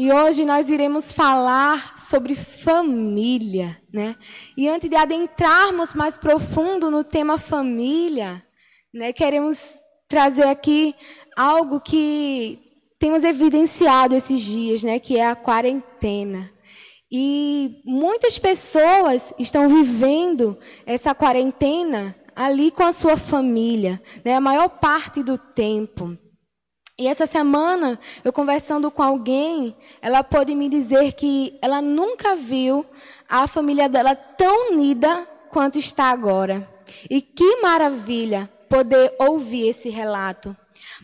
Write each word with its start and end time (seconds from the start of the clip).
E 0.00 0.12
hoje 0.12 0.44
nós 0.44 0.68
iremos 0.68 1.12
falar 1.12 1.98
sobre 1.98 2.36
família, 2.36 3.76
né? 3.92 4.14
E 4.56 4.68
antes 4.68 4.88
de 4.88 4.94
adentrarmos 4.94 5.92
mais 5.92 6.16
profundo 6.16 6.88
no 6.88 7.02
tema 7.02 7.36
família, 7.36 8.40
né, 8.94 9.12
queremos 9.12 9.82
trazer 10.08 10.44
aqui 10.44 10.94
algo 11.36 11.80
que 11.80 12.60
temos 12.96 13.24
evidenciado 13.24 14.14
esses 14.14 14.40
dias, 14.40 14.84
né, 14.84 15.00
que 15.00 15.18
é 15.18 15.26
a 15.26 15.34
quarentena. 15.34 16.48
E 17.10 17.82
muitas 17.84 18.38
pessoas 18.38 19.34
estão 19.36 19.68
vivendo 19.68 20.56
essa 20.86 21.12
quarentena 21.12 22.14
ali 22.36 22.70
com 22.70 22.84
a 22.84 22.92
sua 22.92 23.16
família, 23.16 24.00
né, 24.24 24.36
a 24.36 24.40
maior 24.40 24.68
parte 24.68 25.24
do 25.24 25.36
tempo. 25.36 26.16
E 27.00 27.06
essa 27.06 27.26
semana, 27.26 27.96
eu 28.24 28.32
conversando 28.32 28.90
com 28.90 29.04
alguém, 29.04 29.76
ela 30.02 30.24
pôde 30.24 30.52
me 30.56 30.68
dizer 30.68 31.12
que 31.12 31.56
ela 31.62 31.80
nunca 31.80 32.34
viu 32.34 32.84
a 33.28 33.46
família 33.46 33.88
dela 33.88 34.16
tão 34.16 34.72
unida 34.72 35.24
quanto 35.48 35.78
está 35.78 36.06
agora. 36.06 36.68
E 37.08 37.22
que 37.22 37.62
maravilha 37.62 38.50
poder 38.68 39.14
ouvir 39.16 39.68
esse 39.68 39.88
relato. 39.88 40.56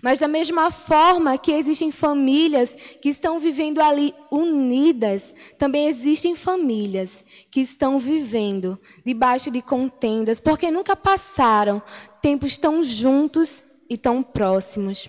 Mas 0.02 0.18
da 0.18 0.26
mesma 0.26 0.68
forma 0.72 1.38
que 1.38 1.52
existem 1.52 1.92
famílias 1.92 2.76
que 3.00 3.08
estão 3.08 3.38
vivendo 3.38 3.80
ali 3.80 4.12
unidas, 4.32 5.32
também 5.58 5.86
existem 5.86 6.34
famílias 6.34 7.24
que 7.52 7.60
estão 7.60 8.00
vivendo 8.00 8.76
debaixo 9.04 9.48
de 9.48 9.62
contendas, 9.62 10.40
porque 10.40 10.72
nunca 10.72 10.96
passaram 10.96 11.80
tempos 12.20 12.56
tão 12.56 12.82
juntos 12.82 13.62
e 13.88 13.96
tão 13.96 14.24
próximos. 14.24 15.08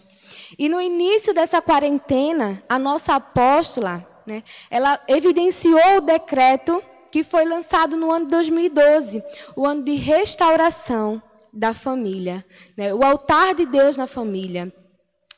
E 0.58 0.70
no 0.70 0.80
início 0.80 1.34
dessa 1.34 1.62
quarentena, 1.62 2.64
a 2.68 2.78
nossa 2.78 3.16
apóstola, 3.16 4.06
né, 4.26 4.44
ela 4.70 5.00
evidenciou 5.08 5.98
o 5.98 6.02
decreto 6.02 6.84
que 7.12 7.24
foi 7.24 7.46
lançado 7.46 7.96
no 7.96 8.12
ano 8.12 8.26
de 8.26 8.32
2012, 8.32 9.24
o 9.56 9.66
ano 9.66 9.84
de 9.84 9.96
restauração 9.96 11.22
da 11.54 11.74
família, 11.74 12.46
né, 12.76 12.94
o 12.94 13.04
altar 13.04 13.56
de 13.56 13.66
Deus 13.66 13.96
na 13.96 14.08
família. 14.08 14.74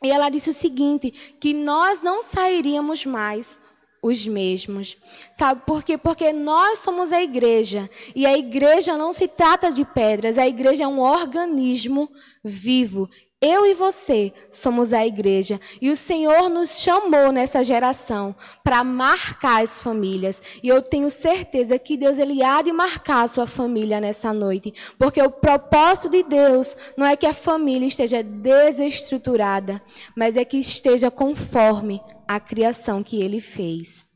E 0.03 0.11
ela 0.11 0.29
disse 0.29 0.49
o 0.49 0.53
seguinte: 0.53 1.11
que 1.39 1.53
nós 1.53 2.01
não 2.01 2.23
sairíamos 2.23 3.05
mais 3.05 3.59
os 4.01 4.25
mesmos. 4.25 4.97
Sabe 5.33 5.61
por 5.65 5.83
quê? 5.83 5.97
Porque 5.97 6.31
nós 6.31 6.79
somos 6.79 7.11
a 7.11 7.21
igreja. 7.21 7.89
E 8.15 8.25
a 8.25 8.37
igreja 8.37 8.97
não 8.97 9.11
se 9.11 9.27
trata 9.27 9.71
de 9.71 9.83
pedras, 9.85 10.37
a 10.37 10.47
igreja 10.47 10.83
é 10.83 10.87
um 10.87 10.99
organismo 10.99 12.09
vivo 12.43 13.09
eu 13.41 13.67
e 13.67 13.73
você 13.75 14.33
somos 14.49 14.91
a 14.91 15.05
igreja 15.05 15.59
e 15.79 15.91
o 15.91 15.95
Senhor 15.95 16.49
nos 16.49 16.79
chamou 16.79 17.31
nessa 17.31 17.63
geração 17.63 18.35
para 18.63 18.83
marcar 18.83 19.63
as 19.63 19.81
famílias. 19.81 20.41
E 20.63 20.67
eu 20.67 20.81
tenho 20.81 21.09
certeza 21.11 21.77
que 21.77 21.97
Deus 21.97 22.17
ele 22.17 22.43
há 22.43 22.63
de 22.63 22.71
marcar 22.71 23.23
a 23.23 23.27
sua 23.27 23.45
família 23.45 24.01
nessa 24.01 24.33
noite, 24.33 24.73
porque 24.97 25.21
o 25.21 25.29
propósito 25.29 26.09
de 26.09 26.23
Deus 26.23 26.75
não 26.97 27.05
é 27.05 27.15
que 27.15 27.27
a 27.27 27.33
família 27.33 27.87
esteja 27.87 28.23
desestruturada, 28.23 29.81
mas 30.15 30.35
é 30.35 30.43
que 30.43 30.57
esteja 30.57 31.11
conforme 31.11 32.01
a 32.27 32.39
criação 32.39 33.03
que 33.03 33.21
ele 33.21 33.39
fez. 33.39 34.07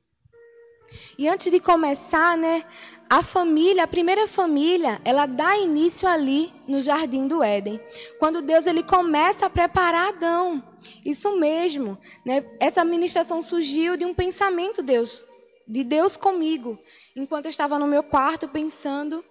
E 1.18 1.30
antes 1.30 1.52
de 1.52 1.60
começar, 1.60 2.38
né, 2.38 2.66
a 3.12 3.22
família, 3.22 3.84
a 3.84 3.88
primeira 3.88 4.26
família, 4.26 5.02
ela 5.04 5.26
dá 5.26 5.58
início 5.58 6.08
ali 6.08 6.50
no 6.66 6.80
jardim 6.80 7.28
do 7.28 7.44
Éden. 7.44 7.78
Quando 8.18 8.42
Deus 8.42 8.66
ele 8.66 8.82
começa 8.82 9.48
a 9.48 9.50
preparar 9.50 10.08
Adão. 10.08 10.64
Isso 11.04 11.38
mesmo, 11.38 11.98
né? 12.26 12.46
Essa 12.58 12.86
ministração 12.86 13.42
surgiu 13.42 13.98
de 13.98 14.06
um 14.06 14.14
pensamento 14.14 14.82
Deus, 14.82 15.26
de 15.68 15.84
Deus 15.84 16.16
comigo, 16.16 16.80
enquanto 17.14 17.48
eu 17.48 17.50
estava 17.50 17.78
no 17.78 17.86
meu 17.86 18.02
quarto 18.02 18.48
pensando 18.48 19.22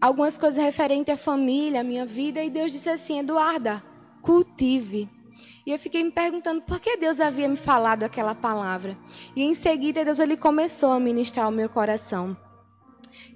algumas 0.00 0.36
coisas 0.36 0.60
referentes 0.60 1.14
à 1.14 1.16
família, 1.16 1.82
à 1.82 1.84
minha 1.84 2.04
vida, 2.04 2.42
e 2.42 2.50
Deus 2.50 2.72
disse 2.72 2.90
assim: 2.90 3.20
"Eduarda, 3.20 3.84
cultive". 4.20 5.08
E 5.64 5.70
eu 5.70 5.78
fiquei 5.78 6.02
me 6.02 6.10
perguntando 6.10 6.60
por 6.62 6.80
que 6.80 6.96
Deus 6.96 7.20
havia 7.20 7.48
me 7.48 7.56
falado 7.56 8.02
aquela 8.02 8.34
palavra. 8.34 8.98
E 9.36 9.44
em 9.44 9.54
seguida 9.54 10.04
Deus 10.04 10.18
ele 10.18 10.36
começou 10.36 10.90
a 10.90 10.98
ministrar 10.98 11.48
o 11.48 11.52
meu 11.52 11.68
coração 11.68 12.36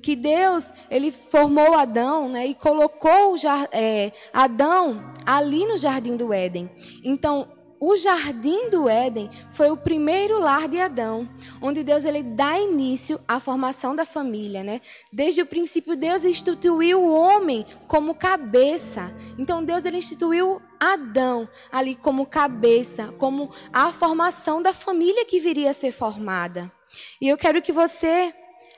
que 0.02 0.14
Deus 0.14 0.72
ele 0.90 1.10
formou 1.10 1.74
Adão 1.74 2.28
né, 2.28 2.46
e 2.46 2.54
colocou 2.54 3.36
é, 3.72 4.12
Adão 4.32 5.10
ali 5.24 5.66
no 5.66 5.76
jardim 5.76 6.16
do 6.16 6.32
Éden. 6.32 6.70
Então, 7.04 7.48
o 7.78 7.94
jardim 7.96 8.70
do 8.70 8.88
Éden 8.88 9.30
foi 9.50 9.70
o 9.70 9.76
primeiro 9.76 10.40
lar 10.40 10.66
de 10.66 10.80
Adão, 10.80 11.28
onde 11.60 11.84
Deus 11.84 12.04
ele 12.04 12.22
dá 12.22 12.58
início 12.58 13.20
à 13.28 13.38
formação 13.38 13.94
da 13.94 14.06
família, 14.06 14.64
né? 14.64 14.80
Desde 15.12 15.42
o 15.42 15.46
princípio 15.46 15.94
Deus 15.94 16.24
instituiu 16.24 17.02
o 17.02 17.14
homem 17.14 17.66
como 17.86 18.14
cabeça. 18.14 19.12
Então 19.38 19.62
Deus 19.62 19.84
ele 19.84 19.98
instituiu 19.98 20.60
Adão 20.80 21.46
ali 21.70 21.94
como 21.94 22.24
cabeça, 22.24 23.12
como 23.18 23.50
a 23.72 23.92
formação 23.92 24.62
da 24.62 24.72
família 24.72 25.26
que 25.26 25.38
viria 25.38 25.70
a 25.70 25.74
ser 25.74 25.92
formada. 25.92 26.72
E 27.20 27.28
eu 27.28 27.36
quero 27.36 27.60
que 27.60 27.72
você 27.72 28.32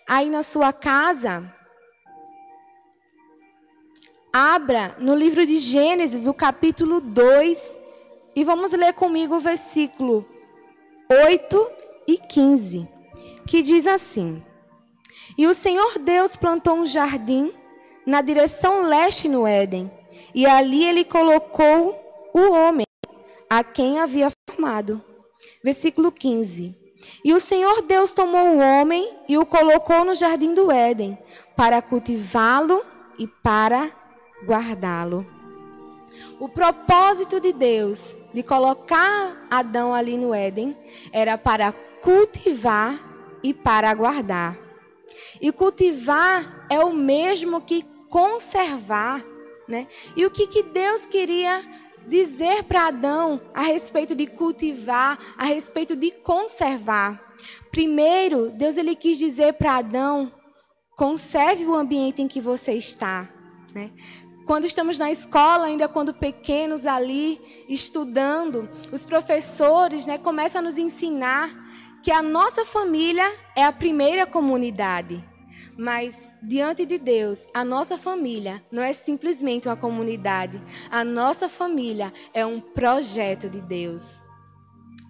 aí 0.08 0.30
na 0.30 0.42
sua 0.42 0.72
casa, 0.72 1.54
abra 4.32 4.96
no 4.98 5.14
livro 5.14 5.46
de 5.46 5.58
Gênesis, 5.58 6.26
o 6.26 6.32
capítulo 6.32 6.98
2, 6.98 7.76
e 8.34 8.42
vamos 8.42 8.72
ler 8.72 8.94
comigo 8.94 9.36
o 9.36 9.40
versículo 9.40 10.26
8 11.10 11.70
e 12.06 12.16
15, 12.16 12.88
que 13.46 13.60
diz 13.60 13.86
assim: 13.86 14.42
E 15.36 15.46
o 15.46 15.54
Senhor 15.54 15.98
Deus 15.98 16.36
plantou 16.36 16.76
um 16.76 16.86
jardim 16.86 17.52
na 18.06 18.22
direção 18.22 18.88
leste 18.88 19.28
no 19.28 19.46
Éden, 19.46 19.90
e 20.34 20.46
ali 20.46 20.86
ele 20.86 21.04
colocou 21.04 21.94
o 22.32 22.52
homem 22.52 22.86
a 23.50 23.62
quem 23.62 23.98
havia 23.98 24.30
formado. 24.48 25.04
Versículo 25.62 26.10
15. 26.10 26.87
E 27.24 27.32
o 27.32 27.40
Senhor 27.40 27.82
Deus 27.82 28.12
tomou 28.12 28.48
o 28.48 28.58
homem 28.58 29.16
e 29.28 29.38
o 29.38 29.46
colocou 29.46 30.04
no 30.04 30.14
jardim 30.14 30.54
do 30.54 30.70
Éden, 30.70 31.18
para 31.56 31.80
cultivá-lo 31.82 32.84
e 33.18 33.26
para 33.26 33.90
guardá-lo. 34.44 35.26
O 36.38 36.48
propósito 36.48 37.40
de 37.40 37.52
Deus 37.52 38.16
de 38.32 38.42
colocar 38.42 39.46
Adão 39.50 39.94
ali 39.94 40.16
no 40.16 40.34
Éden 40.34 40.76
era 41.12 41.36
para 41.38 41.72
cultivar 41.72 42.98
e 43.42 43.52
para 43.54 43.92
guardar. 43.94 44.58
E 45.40 45.50
cultivar 45.52 46.66
é 46.70 46.78
o 46.80 46.92
mesmo 46.92 47.60
que 47.60 47.84
conservar, 48.08 49.24
né? 49.66 49.86
E 50.16 50.24
o 50.24 50.30
que, 50.30 50.46
que 50.46 50.62
Deus 50.62 51.06
queria 51.06 51.62
dizer 52.08 52.64
para 52.64 52.88
Adão 52.88 53.40
a 53.54 53.62
respeito 53.62 54.14
de 54.14 54.26
cultivar, 54.26 55.18
a 55.36 55.44
respeito 55.44 55.94
de 55.94 56.10
conservar. 56.10 57.36
Primeiro, 57.70 58.50
Deus 58.50 58.76
ele 58.76 58.96
quis 58.96 59.18
dizer 59.18 59.54
para 59.54 59.76
Adão: 59.76 60.32
conserve 60.96 61.64
o 61.64 61.74
ambiente 61.74 62.22
em 62.22 62.28
que 62.28 62.40
você 62.40 62.72
está. 62.72 63.28
Né? 63.74 63.90
Quando 64.46 64.64
estamos 64.64 64.98
na 64.98 65.10
escola, 65.10 65.66
ainda 65.66 65.86
quando 65.86 66.14
pequenos 66.14 66.86
ali, 66.86 67.38
estudando, 67.68 68.68
os 68.90 69.04
professores 69.04 70.06
né, 70.06 70.16
começam 70.16 70.60
a 70.60 70.64
nos 70.64 70.78
ensinar 70.78 71.50
que 72.02 72.10
a 72.10 72.22
nossa 72.22 72.64
família 72.64 73.30
é 73.54 73.64
a 73.64 73.72
primeira 73.72 74.26
comunidade. 74.26 75.22
Mas 75.78 76.32
diante 76.42 76.84
de 76.84 76.98
Deus, 76.98 77.46
a 77.54 77.64
nossa 77.64 77.96
família 77.96 78.60
não 78.68 78.82
é 78.82 78.92
simplesmente 78.92 79.68
uma 79.68 79.76
comunidade. 79.76 80.60
A 80.90 81.04
nossa 81.04 81.48
família 81.48 82.12
é 82.34 82.44
um 82.44 82.60
projeto 82.60 83.48
de 83.48 83.60
Deus. 83.60 84.20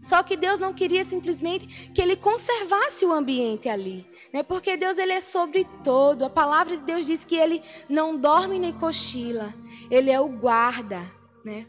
Só 0.02 0.22
que 0.22 0.36
Deus 0.36 0.60
não 0.60 0.74
queria 0.74 1.06
simplesmente 1.06 1.90
que 1.90 2.02
ele 2.02 2.16
conservasse 2.16 3.04
o 3.04 3.12
ambiente 3.12 3.68
ali, 3.68 4.06
né? 4.32 4.42
Porque 4.42 4.76
Deus 4.76 4.98
ele 4.98 5.12
é 5.12 5.20
sobre 5.20 5.66
todo. 5.82 6.24
A 6.24 6.30
palavra 6.30 6.76
de 6.76 6.84
Deus 6.84 7.06
diz 7.06 7.24
que 7.24 7.34
ele 7.34 7.62
não 7.88 8.16
dorme 8.16 8.58
nem 8.58 8.72
cochila. 8.72 9.52
Ele 9.90 10.10
é 10.10 10.20
o 10.20 10.28
guarda, 10.28 11.00
né? 11.42 11.66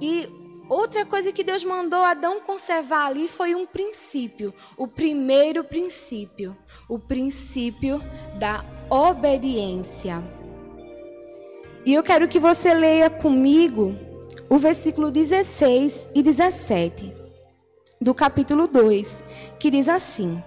E 0.00 0.28
Outra 0.68 1.04
coisa 1.04 1.30
que 1.30 1.44
Deus 1.44 1.62
mandou 1.62 2.00
Adão 2.00 2.40
conservar 2.40 3.06
ali 3.06 3.28
foi 3.28 3.54
um 3.54 3.66
princípio, 3.66 4.52
o 4.76 4.86
primeiro 4.86 5.62
princípio, 5.62 6.56
o 6.88 6.98
princípio 6.98 8.00
da 8.38 8.64
obediência. 8.88 10.22
E 11.84 11.92
eu 11.92 12.02
quero 12.02 12.26
que 12.26 12.38
você 12.38 12.72
leia 12.72 13.10
comigo 13.10 13.94
o 14.48 14.56
versículo 14.56 15.10
16 15.10 16.08
e 16.14 16.22
17 16.22 17.12
do 18.00 18.14
capítulo 18.14 18.66
2, 18.66 19.22
que 19.58 19.70
diz 19.70 19.86
assim: 19.86 20.42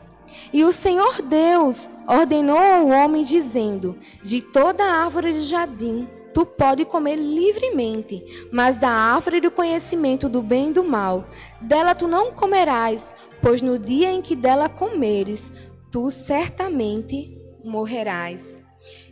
E 0.51 0.63
o 0.63 0.71
Senhor 0.71 1.21
Deus 1.21 1.87
ordenou 2.07 2.57
ao 2.57 2.87
homem, 2.87 3.21
dizendo: 3.21 3.95
De 4.23 4.41
toda 4.41 4.83
árvore 4.83 5.31
do 5.31 5.43
jardim 5.43 6.07
tu 6.37 6.45
pode 6.45 6.85
comer 6.85 7.15
livremente, 7.15 8.47
mas 8.51 8.77
da 8.77 8.91
árvore 8.91 9.41
do 9.41 9.49
conhecimento 9.49 10.29
do 10.29 10.39
bem 10.39 10.69
e 10.69 10.71
do 10.71 10.83
mal, 10.83 11.27
dela 11.59 11.95
tu 11.95 12.07
não 12.07 12.31
comerás, 12.31 13.11
pois 13.41 13.59
no 13.59 13.79
dia 13.79 14.11
em 14.11 14.21
que 14.21 14.35
dela 14.35 14.69
comeres, 14.69 15.51
tu 15.91 16.11
certamente 16.11 17.35
morrerás. 17.65 18.61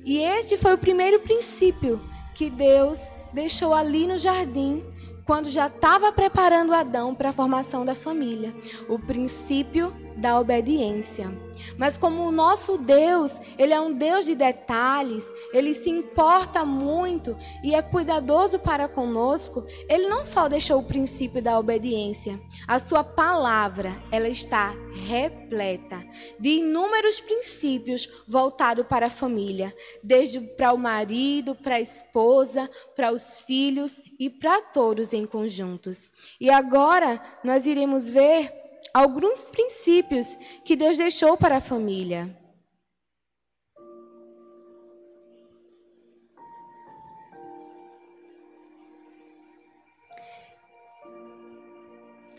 E 0.05 0.19
este 0.19 0.55
foi 0.55 0.75
o 0.75 0.77
primeiro 0.77 1.19
princípio 1.19 1.99
que 2.35 2.47
Deus 2.47 3.07
deixou 3.33 3.73
ali 3.73 4.05
no 4.05 4.19
jardim 4.19 4.83
quando 5.25 5.49
já 5.49 5.65
estava 5.65 6.11
preparando 6.11 6.75
Adão 6.75 7.15
para 7.15 7.29
a 7.29 7.33
formação 7.33 7.83
da 7.83 7.95
família. 7.95 8.53
O 8.87 8.99
princípio 8.99 9.91
da 10.15 10.39
obediência. 10.39 11.31
Mas 11.77 11.97
como 11.97 12.23
o 12.23 12.31
nosso 12.31 12.77
Deus, 12.77 13.39
ele 13.57 13.73
é 13.73 13.79
um 13.79 13.93
Deus 13.93 14.25
de 14.25 14.35
detalhes, 14.35 15.25
ele 15.53 15.73
se 15.73 15.89
importa 15.89 16.65
muito 16.65 17.35
e 17.63 17.73
é 17.73 17.81
cuidadoso 17.81 18.59
para 18.59 18.87
conosco, 18.87 19.65
ele 19.89 20.07
não 20.07 20.23
só 20.23 20.47
deixou 20.47 20.79
o 20.79 20.85
princípio 20.85 21.41
da 21.41 21.57
obediência, 21.57 22.39
a 22.67 22.79
sua 22.79 23.03
palavra, 23.03 24.01
ela 24.11 24.29
está 24.29 24.73
repleta 25.07 26.01
de 26.39 26.57
inúmeros 26.57 27.19
princípios 27.19 28.09
voltados 28.27 28.85
para 28.87 29.07
a 29.07 29.09
família, 29.09 29.73
desde 30.01 30.39
para 30.39 30.73
o 30.73 30.77
marido, 30.77 31.55
para 31.55 31.75
a 31.75 31.81
esposa, 31.81 32.69
para 32.95 33.11
os 33.11 33.43
filhos 33.43 34.01
e 34.19 34.29
para 34.29 34.61
todos 34.61 35.13
em 35.13 35.25
conjuntos. 35.25 36.09
E 36.39 36.49
agora 36.49 37.21
nós 37.43 37.65
iremos 37.65 38.09
ver 38.09 38.64
alguns 38.95 39.49
princípios 39.49 40.37
que 40.63 40.73
Deus 40.73 40.97
deixou 40.97 41.35
para 41.35 41.57
a 41.57 41.61
família. 41.61 42.33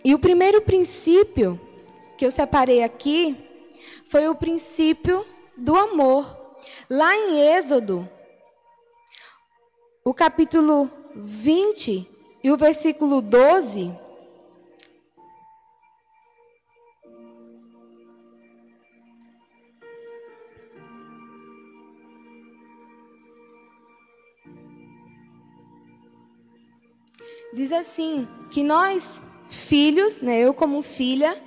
E 0.03 0.15
o 0.15 0.19
primeiro 0.19 0.63
princípio 0.63 1.61
que 2.17 2.25
eu 2.25 2.31
separei 2.31 2.83
aqui 2.83 3.37
foi 4.07 4.27
o 4.27 4.35
princípio 4.35 5.27
do 5.59 5.77
amor. 5.77 6.57
Lá 6.89 7.15
em 7.15 7.39
Êxodo, 7.55 8.09
o 10.03 10.15
capítulo 10.15 10.91
20 11.15 12.09
e 12.43 12.51
o 12.51 12.57
versículo 12.57 13.21
12, 13.21 14.06
diz 27.57 27.73
assim: 27.73 28.29
que 28.51 28.63
nós, 28.63 29.23
filhos, 29.51 30.21
né, 30.21 30.41
eu 30.41 30.53
como 30.53 30.83
filha, 30.83 31.43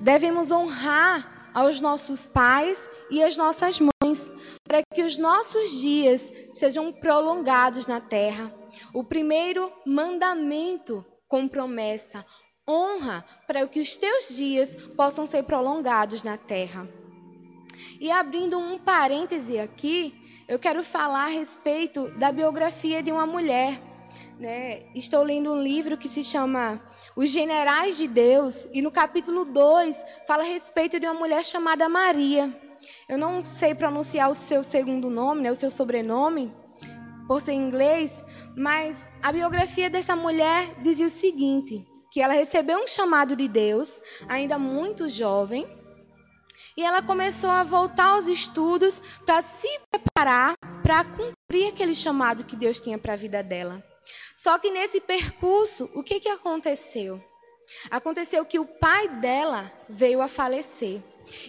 devemos 0.00 0.50
honrar 0.50 1.52
aos 1.52 1.82
nossos 1.82 2.26
pais 2.26 2.88
e 3.10 3.22
às 3.22 3.36
nossas 3.36 3.78
mães, 3.78 4.30
para 4.66 4.80
que 4.94 5.02
os 5.02 5.18
nossos 5.18 5.72
dias 5.72 6.32
sejam 6.54 6.90
prolongados 6.90 7.86
na 7.86 8.00
terra. 8.00 8.52
O 8.94 9.04
primeiro 9.04 9.70
mandamento 9.86 11.04
com 11.28 11.46
promessa: 11.46 12.24
honra 12.66 13.22
para 13.46 13.66
que 13.68 13.80
os 13.80 13.98
teus 13.98 14.34
dias 14.34 14.74
possam 14.96 15.26
ser 15.26 15.42
prolongados 15.42 16.22
na 16.22 16.38
terra. 16.38 16.88
E 18.00 18.10
abrindo 18.10 18.58
um 18.58 18.78
parêntese 18.78 19.58
aqui, 19.58 20.14
eu 20.48 20.58
quero 20.58 20.82
falar 20.82 21.24
a 21.24 21.28
respeito 21.28 22.08
da 22.18 22.32
biografia 22.32 23.02
de 23.02 23.12
uma 23.12 23.26
mulher 23.26 23.89
né, 24.40 24.84
estou 24.94 25.22
lendo 25.22 25.52
um 25.52 25.62
livro 25.62 25.98
que 25.98 26.08
se 26.08 26.24
chama 26.24 26.80
Os 27.14 27.28
Generais 27.28 27.98
de 27.98 28.08
Deus, 28.08 28.66
e 28.72 28.80
no 28.80 28.90
capítulo 28.90 29.44
2 29.44 30.02
fala 30.26 30.42
a 30.42 30.46
respeito 30.46 30.98
de 30.98 31.04
uma 31.04 31.12
mulher 31.12 31.44
chamada 31.44 31.90
Maria. 31.90 32.50
Eu 33.06 33.18
não 33.18 33.44
sei 33.44 33.74
pronunciar 33.74 34.30
o 34.30 34.34
seu 34.34 34.62
segundo 34.62 35.10
nome, 35.10 35.42
né, 35.42 35.52
o 35.52 35.54
seu 35.54 35.70
sobrenome, 35.70 36.50
por 37.28 37.42
ser 37.42 37.52
inglês, 37.52 38.24
mas 38.56 39.10
a 39.22 39.30
biografia 39.30 39.90
dessa 39.90 40.16
mulher 40.16 40.74
dizia 40.82 41.06
o 41.06 41.10
seguinte: 41.10 41.86
que 42.10 42.22
ela 42.22 42.32
recebeu 42.32 42.78
um 42.78 42.86
chamado 42.86 43.36
de 43.36 43.46
Deus, 43.46 44.00
ainda 44.26 44.58
muito 44.58 45.10
jovem, 45.10 45.66
e 46.74 46.82
ela 46.82 47.02
começou 47.02 47.50
a 47.50 47.62
voltar 47.62 48.14
aos 48.14 48.26
estudos 48.26 49.02
para 49.26 49.42
se 49.42 49.68
preparar 49.90 50.54
para 50.82 51.04
cumprir 51.04 51.68
aquele 51.68 51.94
chamado 51.94 52.42
que 52.42 52.56
Deus 52.56 52.80
tinha 52.80 52.96
para 52.96 53.12
a 53.12 53.16
vida 53.16 53.42
dela. 53.42 53.89
Só 54.42 54.58
que 54.58 54.70
nesse 54.70 55.02
percurso, 55.02 55.90
o 55.94 56.02
que, 56.02 56.18
que 56.18 56.28
aconteceu? 56.30 57.22
Aconteceu 57.90 58.42
que 58.46 58.58
o 58.58 58.64
pai 58.64 59.06
dela 59.06 59.70
veio 59.86 60.22
a 60.22 60.28
falecer. 60.28 61.02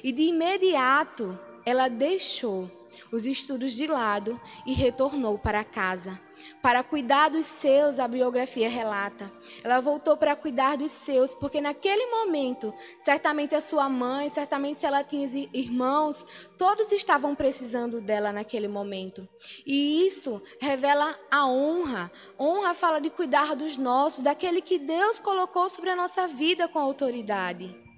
E 0.04 0.12
de 0.12 0.24
imediato, 0.24 1.40
ela 1.66 1.88
deixou 1.88 2.70
os 3.12 3.26
estudos 3.26 3.74
de 3.74 3.88
lado 3.88 4.40
e 4.66 4.74
retornou 4.74 5.38
para 5.38 5.64
casa. 5.64 6.20
Para 6.62 6.84
cuidar 6.84 7.30
dos 7.30 7.46
seus, 7.46 8.00
a 8.00 8.08
biografia 8.08 8.70
relata. 8.70 9.32
Ela 9.64 9.80
voltou 9.80 10.18
para 10.18 10.36
cuidar 10.36 10.78
dos 10.78 10.92
seus, 10.92 11.36
porque 11.36 11.62
naquele 11.62 12.06
momento, 12.08 12.74
certamente 13.02 13.56
a 13.56 13.62
sua 13.62 13.90
mãe, 13.90 14.30
certamente 14.30 14.80
se 14.80 14.86
ela 14.86 15.04
tinha 15.04 15.28
irmãos, 15.54 16.26
todos 16.58 16.92
estavam 16.92 17.36
precisando 17.36 18.02
dela 18.02 18.32
naquele 18.32 18.68
momento. 18.68 19.28
E 19.66 20.08
isso 20.08 20.42
revela 20.60 21.18
a 21.30 21.46
honra. 21.46 22.12
Honra 22.40 22.74
fala 22.74 23.00
de 23.00 23.10
cuidar 23.10 23.56
dos 23.56 23.78
nossos, 23.78 24.24
daquele 24.24 24.62
que 24.62 24.80
Deus 24.80 25.20
colocou 25.20 25.70
sobre 25.70 25.90
a 25.90 25.96
nossa 25.96 26.28
vida 26.28 26.68
com 26.68 26.80
autoridade. 26.80 27.91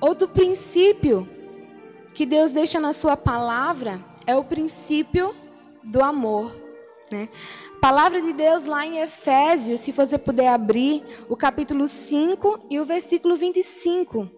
Outro 0.00 0.28
princípio 0.28 1.28
que 2.14 2.26
Deus 2.26 2.50
deixa 2.50 2.78
na 2.78 2.92
sua 2.92 3.16
palavra 3.16 4.00
é 4.26 4.36
o 4.36 4.44
princípio 4.44 5.34
do 5.82 6.02
amor. 6.02 6.54
Né? 7.10 7.28
Palavra 7.80 8.20
de 8.20 8.32
Deus 8.32 8.64
lá 8.64 8.84
em 8.84 8.98
Efésios, 8.98 9.80
se 9.80 9.92
você 9.92 10.18
puder 10.18 10.48
abrir, 10.48 11.02
o 11.28 11.36
capítulo 11.36 11.88
5 11.88 12.66
e 12.70 12.80
o 12.80 12.84
versículo 12.84 13.36
25. 13.36 14.28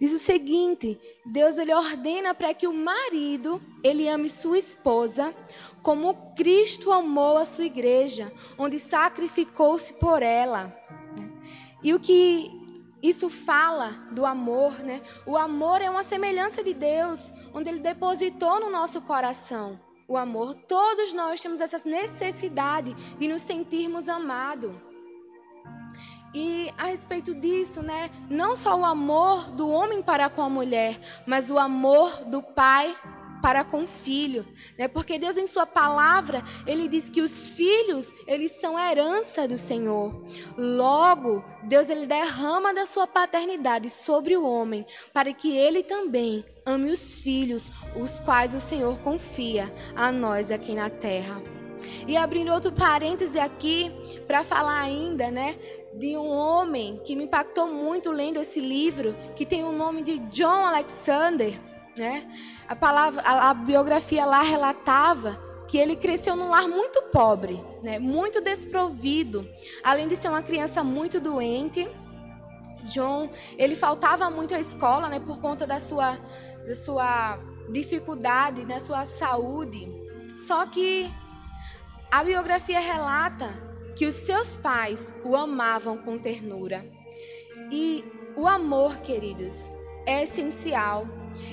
Diz 0.00 0.12
o 0.12 0.18
seguinte: 0.18 0.98
Deus 1.24 1.56
ele 1.56 1.72
ordena 1.72 2.34
para 2.34 2.52
que 2.52 2.66
o 2.66 2.72
marido 2.72 3.60
ele 3.82 4.08
ame 4.08 4.28
sua 4.28 4.58
esposa 4.58 5.34
como 5.82 6.34
Cristo 6.34 6.90
amou 6.90 7.36
a 7.36 7.44
sua 7.44 7.64
igreja, 7.64 8.32
onde 8.58 8.80
sacrificou-se 8.80 9.92
por 9.92 10.22
ela. 10.22 10.76
E 11.82 11.94
o 11.94 12.00
que 12.00 12.65
isso 13.02 13.28
fala 13.28 13.90
do 14.10 14.24
amor, 14.24 14.78
né? 14.80 15.02
O 15.24 15.36
amor 15.36 15.80
é 15.80 15.90
uma 15.90 16.02
semelhança 16.02 16.62
de 16.62 16.74
Deus, 16.74 17.30
onde 17.52 17.68
Ele 17.68 17.80
depositou 17.80 18.60
no 18.60 18.70
nosso 18.70 19.00
coração 19.00 19.78
o 20.08 20.16
amor. 20.16 20.54
Todos 20.54 21.12
nós 21.12 21.40
temos 21.40 21.60
essa 21.60 21.80
necessidade 21.88 22.94
de 23.18 23.28
nos 23.28 23.42
sentirmos 23.42 24.08
amados. 24.08 24.72
E 26.34 26.72
a 26.76 26.86
respeito 26.86 27.34
disso, 27.34 27.82
né? 27.82 28.10
Não 28.28 28.54
só 28.54 28.78
o 28.78 28.84
amor 28.84 29.50
do 29.52 29.68
homem 29.68 30.02
para 30.02 30.28
com 30.28 30.42
a 30.42 30.50
mulher, 30.50 31.00
mas 31.26 31.50
o 31.50 31.58
amor 31.58 32.24
do 32.24 32.42
pai 32.42 32.96
para 33.46 33.62
com 33.62 33.84
o 33.84 33.86
filho, 33.86 34.44
né? 34.76 34.88
Porque 34.88 35.20
Deus 35.20 35.36
em 35.36 35.46
sua 35.46 35.64
palavra, 35.64 36.42
ele 36.66 36.88
diz 36.88 37.08
que 37.08 37.22
os 37.22 37.48
filhos, 37.48 38.12
eles 38.26 38.50
são 38.60 38.76
herança 38.76 39.46
do 39.46 39.56
Senhor. 39.56 40.20
Logo, 40.58 41.44
Deus 41.62 41.88
ele 41.88 42.08
derrama 42.08 42.74
da 42.74 42.84
sua 42.86 43.06
paternidade 43.06 43.88
sobre 43.88 44.36
o 44.36 44.44
homem, 44.44 44.84
para 45.14 45.32
que 45.32 45.56
ele 45.56 45.84
também 45.84 46.44
ame 46.66 46.90
os 46.90 47.20
filhos, 47.20 47.70
os 47.94 48.18
quais 48.18 48.52
o 48.52 48.58
Senhor 48.58 48.98
confia 48.98 49.72
a 49.94 50.10
nós 50.10 50.50
aqui 50.50 50.74
na 50.74 50.90
terra. 50.90 51.40
E 52.08 52.16
abrindo 52.16 52.52
outro 52.52 52.72
parêntese 52.72 53.38
aqui, 53.38 53.92
para 54.26 54.42
falar 54.42 54.80
ainda, 54.80 55.30
né, 55.30 55.56
de 55.94 56.16
um 56.16 56.28
homem 56.28 57.00
que 57.04 57.14
me 57.14 57.24
impactou 57.24 57.68
muito 57.68 58.10
lendo 58.10 58.40
esse 58.40 58.58
livro, 58.58 59.16
que 59.36 59.46
tem 59.46 59.62
o 59.62 59.70
nome 59.70 60.02
de 60.02 60.18
John 60.30 60.66
Alexander. 60.66 61.60
Né? 61.98 62.30
A, 62.68 62.76
palavra, 62.76 63.22
a, 63.22 63.50
a 63.50 63.54
biografia 63.54 64.26
lá 64.26 64.42
relatava 64.42 65.40
que 65.66 65.78
ele 65.78 65.96
cresceu 65.96 66.36
num 66.36 66.48
lar 66.48 66.68
muito 66.68 67.02
pobre, 67.04 67.62
né? 67.82 67.98
muito 67.98 68.40
desprovido. 68.40 69.48
Além 69.82 70.06
de 70.06 70.16
ser 70.16 70.28
uma 70.28 70.42
criança 70.42 70.84
muito 70.84 71.20
doente, 71.20 71.88
John, 72.86 73.28
ele 73.58 73.74
faltava 73.74 74.30
muito 74.30 74.54
à 74.54 74.60
escola, 74.60 75.08
né, 75.08 75.18
por 75.18 75.38
conta 75.40 75.66
da 75.66 75.80
sua, 75.80 76.16
da 76.66 76.76
sua 76.76 77.38
dificuldade, 77.70 78.64
da 78.64 78.80
sua 78.80 79.04
saúde. 79.04 79.88
Só 80.36 80.66
que 80.66 81.10
a 82.10 82.22
biografia 82.22 82.78
relata 82.78 83.52
que 83.96 84.06
os 84.06 84.14
seus 84.14 84.56
pais 84.56 85.12
o 85.24 85.34
amavam 85.34 85.98
com 85.98 86.18
ternura. 86.18 86.86
E 87.70 88.04
o 88.36 88.46
amor, 88.46 88.98
queridos, 88.98 89.68
é 90.04 90.22
essencial 90.22 91.06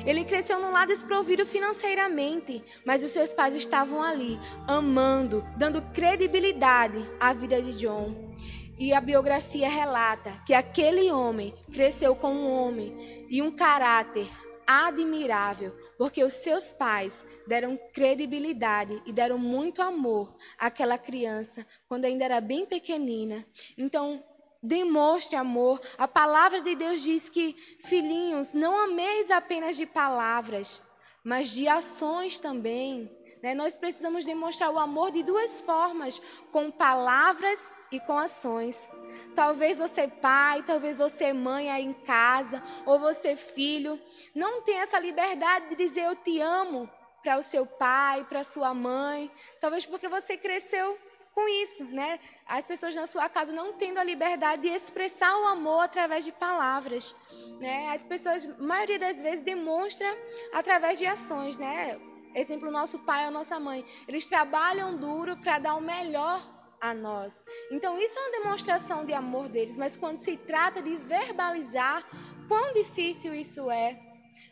Ele 0.06 0.24
cresceu 0.24 0.60
num 0.60 0.72
lado 0.72 0.90
desprovido 0.90 1.46
financeiramente, 1.46 2.63
mas 2.86 3.04
os 3.04 3.12
seus 3.12 3.34
pais 3.34 3.56
estavam 3.56 4.02
ali, 4.02 4.40
amando, 4.68 5.46
dando 5.58 5.82
credibilidade 5.94 7.04
à 7.20 7.34
vida 7.34 7.62
de 7.62 7.74
John. 7.74 8.34
E 8.78 8.94
a 8.94 9.00
biografia 9.00 9.70
relata 9.70 10.42
que 10.46 10.54
aquele 10.54 11.12
homem 11.12 11.54
cresceu 11.72 12.16
com 12.16 12.34
um 12.34 12.52
homem 12.52 13.28
e 13.30 13.42
um 13.42 13.52
caráter 13.52 14.28
admirável, 14.66 15.75
porque 15.98 16.24
os 16.24 16.34
seus 16.34 16.72
pais 16.72 17.24
deram 17.48 17.78
credibilidade 17.94 19.02
e 19.06 19.12
deram 19.12 19.38
muito 19.38 19.82
amor 19.82 20.36
àquela 20.58 20.98
criança 20.98 21.66
quando 21.88 22.06
ainda 22.06 22.25
era 22.25 22.42
bem 22.42 22.66
pequenina. 22.66 23.46
Então, 23.78 24.24
demonstre 24.63 25.36
amor. 25.36 25.82
A 25.98 26.08
palavra 26.08 26.62
de 26.62 26.74
Deus 26.74 27.01
diz 27.01 27.27
que, 27.27 27.53
filhinhos, 27.84 28.53
não 28.53 28.75
ameis 28.86 29.29
apenas 29.29 29.75
de 29.75 29.86
palavras, 29.86 30.82
mas 31.22 31.50
de 31.50 31.67
ações 31.67 32.39
também. 32.39 33.12
Né? 33.41 33.53
Nós 33.53 33.75
precisamos 33.75 34.24
demonstrar 34.24 34.72
o 34.72 34.79
amor 34.79 35.12
de 35.12 35.22
duas 35.22 35.60
formas: 35.60 36.22
com 36.50 36.72
palavras 36.72 37.60
e 37.91 38.00
com 38.00 38.17
ações. 38.17 38.89
Talvez 39.36 39.77
você 39.77 40.08
pai, 40.08 40.63
talvez 40.63 40.98
você 40.98 41.34
mãe 41.34 41.70
aí 41.70 41.84
em 41.84 41.93
casa, 41.93 42.63
ou 42.86 42.98
você 42.98 43.36
filho, 43.36 44.00
não 44.34 44.62
tem 44.62 44.79
essa 44.79 44.98
liberdade 44.98 45.70
de 45.70 45.75
dizer 45.75 46.05
eu 46.05 46.15
te 46.15 46.39
amo 46.39 46.89
para 47.22 47.38
o 47.38 47.43
seu 47.43 47.65
pai, 47.65 48.25
para 48.27 48.43
sua 48.43 48.74
mãe. 48.74 49.32
Talvez 49.62 49.86
porque 49.86 50.08
você 50.08 50.36
cresceu 50.36 50.98
com 51.34 51.48
isso, 51.48 51.84
né? 51.86 52.20
As 52.46 52.68
pessoas 52.68 52.96
na 52.96 53.08
sua 53.08 53.28
casa 53.28 53.52
não 53.52 53.74
tendo 53.74 53.98
a 53.98 54.04
liberdade 54.04 54.63
de 54.63 54.68
expressar 54.68 55.36
o 55.38 55.48
amor 55.48 55.82
através 55.82 56.24
de 56.24 56.32
palavras, 56.32 57.16
né? 57.60 57.90
As 57.96 58.06
pessoas, 58.06 58.46
maioria 58.60 59.00
das 59.00 59.22
vezes, 59.22 59.44
demonstra 59.44 60.08
através 60.54 61.00
de 61.00 61.06
ações, 61.06 61.58
né? 61.58 62.00
Exemplo, 62.36 62.72
nosso 62.72 63.00
pai 63.00 63.25
ou 63.25 63.32
nossa 63.32 63.60
mãe, 63.60 63.86
eles 64.08 64.25
trabalham 64.25 64.98
duro 64.98 65.38
para 65.38 65.60
dar 65.60 65.75
o 65.75 65.82
melhor 65.82 66.42
a 66.80 66.94
nós. 66.94 67.44
Então, 67.72 67.98
isso 67.98 68.18
é 68.18 68.22
uma 68.22 68.44
demonstração 68.44 69.06
de 69.06 69.13
amor 69.13 69.48
deles, 69.48 69.75
mas 69.75 69.96
quando 69.96 70.18
se 70.18 70.36
trata 70.38 70.82
de 70.82 70.96
verbalizar, 70.98 72.04
quão 72.48 72.74
difícil 72.74 73.34
isso 73.34 73.72
é. 73.72 74.00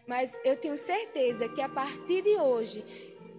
Mas 0.07 0.37
eu 0.43 0.57
tenho 0.57 0.77
certeza 0.77 1.49
que 1.49 1.61
a 1.61 1.69
partir 1.69 2.21
de 2.21 2.35
hoje 2.37 2.83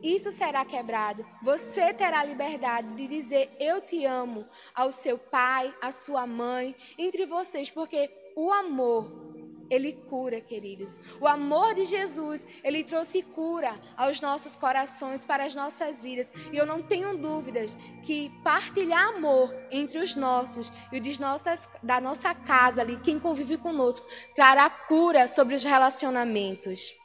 isso 0.03 0.33
será 0.33 0.65
quebrado. 0.65 1.25
Você 1.43 1.93
terá 1.95 2.25
liberdade 2.25 2.95
de 2.95 3.07
dizer 3.07 3.55
eu 3.61 3.81
te 3.81 4.05
amo 4.05 4.47
ao 4.75 4.91
seu 4.91 5.19
pai, 5.19 5.73
à 5.81 5.93
sua 5.93 6.27
mãe, 6.27 6.75
entre 6.99 7.25
vocês, 7.27 7.71
porque 7.71 8.11
o 8.35 8.53
amor 8.53 9.33
ele 9.73 9.95
cura, 9.95 10.39
queridos. 10.39 11.01
O 11.19 11.27
amor 11.27 11.75
de 11.75 11.87
Jesus, 11.87 12.47
ele 12.63 12.85
trouxe 12.85 13.23
cura 13.23 13.81
aos 13.97 14.21
nossos 14.21 14.55
corações, 14.55 15.25
para 15.25 15.47
as 15.47 15.55
nossas 15.55 16.03
vidas. 16.03 16.31
E 16.53 16.57
eu 16.59 16.67
não 16.67 16.83
tenho 16.83 17.17
dúvidas 17.17 17.75
que 18.03 18.31
partilhar 18.45 19.09
amor 19.15 19.55
entre 19.71 19.99
os 19.99 20.15
nossos 20.15 20.71
e 20.93 20.99
o 20.99 21.21
nossas, 21.21 21.67
da 21.83 22.03
nossa 22.03 22.35
casa 22.35 22.83
ali, 22.83 22.99
quem 22.99 23.19
convive 23.19 23.57
conosco, 23.57 24.07
trará 24.35 24.69
cura 24.69 25.27
sobre 25.27 25.55
os 25.55 25.65
relacionamentos. 25.65 27.02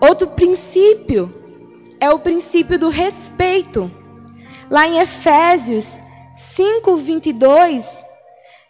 Outro 0.00 0.28
princípio 0.28 1.32
é 2.00 2.10
o 2.10 2.18
princípio 2.18 2.78
do 2.78 2.88
respeito. 2.88 3.90
Lá 4.70 4.88
em 4.88 4.98
Efésios 4.98 5.86
5, 6.32 6.96
22, 6.96 7.84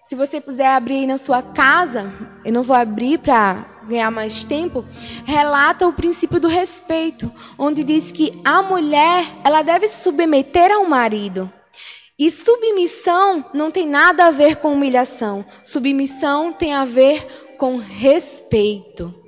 se 0.03 0.17
você 0.17 0.41
puder 0.41 0.67
abrir 0.67 0.97
aí 0.97 1.07
na 1.07 1.19
sua 1.19 1.41
casa, 1.41 2.13
eu 2.45 2.53
não 2.53 2.65
vou 2.65 2.75
abrir 2.75 3.19
para 3.19 3.65
ganhar 3.87 4.11
mais 4.11 4.43
tempo, 4.43 4.85
relata 5.25 5.87
o 5.87 5.93
princípio 5.93 6.41
do 6.41 6.49
respeito, 6.49 7.31
onde 7.57 7.85
diz 7.85 8.11
que 8.11 8.41
a 8.45 8.61
mulher, 8.61 9.25
ela 9.45 9.63
deve 9.63 9.87
se 9.87 10.03
submeter 10.03 10.73
ao 10.73 10.85
marido. 10.85 11.53
E 12.19 12.29
submissão 12.31 13.45
não 13.55 13.71
tem 13.71 13.87
nada 13.87 14.27
a 14.27 14.31
ver 14.33 14.57
com 14.57 14.73
humilhação. 14.73 15.45
Submissão 15.63 16.53
tem 16.53 16.75
a 16.75 16.85
ver 16.85 17.55
com 17.57 17.77
respeito. 17.77 19.20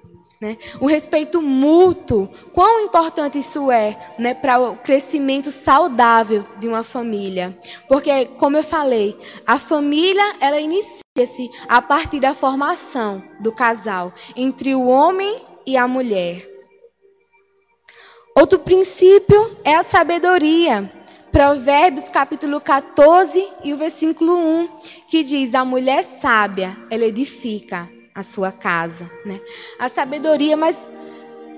Né? 0.42 0.58
O 0.80 0.86
respeito 0.86 1.40
mútuo, 1.40 2.28
quão 2.52 2.80
importante 2.80 3.38
isso 3.38 3.70
é 3.70 3.96
né, 4.18 4.34
para 4.34 4.58
o 4.58 4.76
crescimento 4.76 5.52
saudável 5.52 6.44
de 6.58 6.66
uma 6.66 6.82
família. 6.82 7.56
Porque, 7.86 8.26
como 8.26 8.56
eu 8.56 8.64
falei, 8.64 9.16
a 9.46 9.56
família 9.56 10.34
ela 10.40 10.58
inicia-se 10.58 11.48
a 11.68 11.80
partir 11.80 12.18
da 12.18 12.34
formação 12.34 13.22
do 13.38 13.52
casal 13.52 14.12
entre 14.34 14.74
o 14.74 14.88
homem 14.88 15.40
e 15.64 15.76
a 15.76 15.86
mulher. 15.86 16.44
Outro 18.36 18.58
princípio 18.58 19.56
é 19.62 19.76
a 19.76 19.84
sabedoria. 19.84 20.92
Provérbios 21.30 22.08
capítulo 22.08 22.60
14 22.60 23.48
e 23.62 23.72
o 23.72 23.76
versículo 23.76 24.36
1, 24.36 24.68
que 25.06 25.22
diz: 25.22 25.54
A 25.54 25.64
mulher 25.64 26.02
sábia, 26.02 26.76
ela 26.90 27.04
edifica 27.04 27.88
a 28.14 28.22
sua 28.22 28.52
casa, 28.52 29.10
né? 29.24 29.40
A 29.78 29.88
sabedoria, 29.88 30.56
mas 30.56 30.86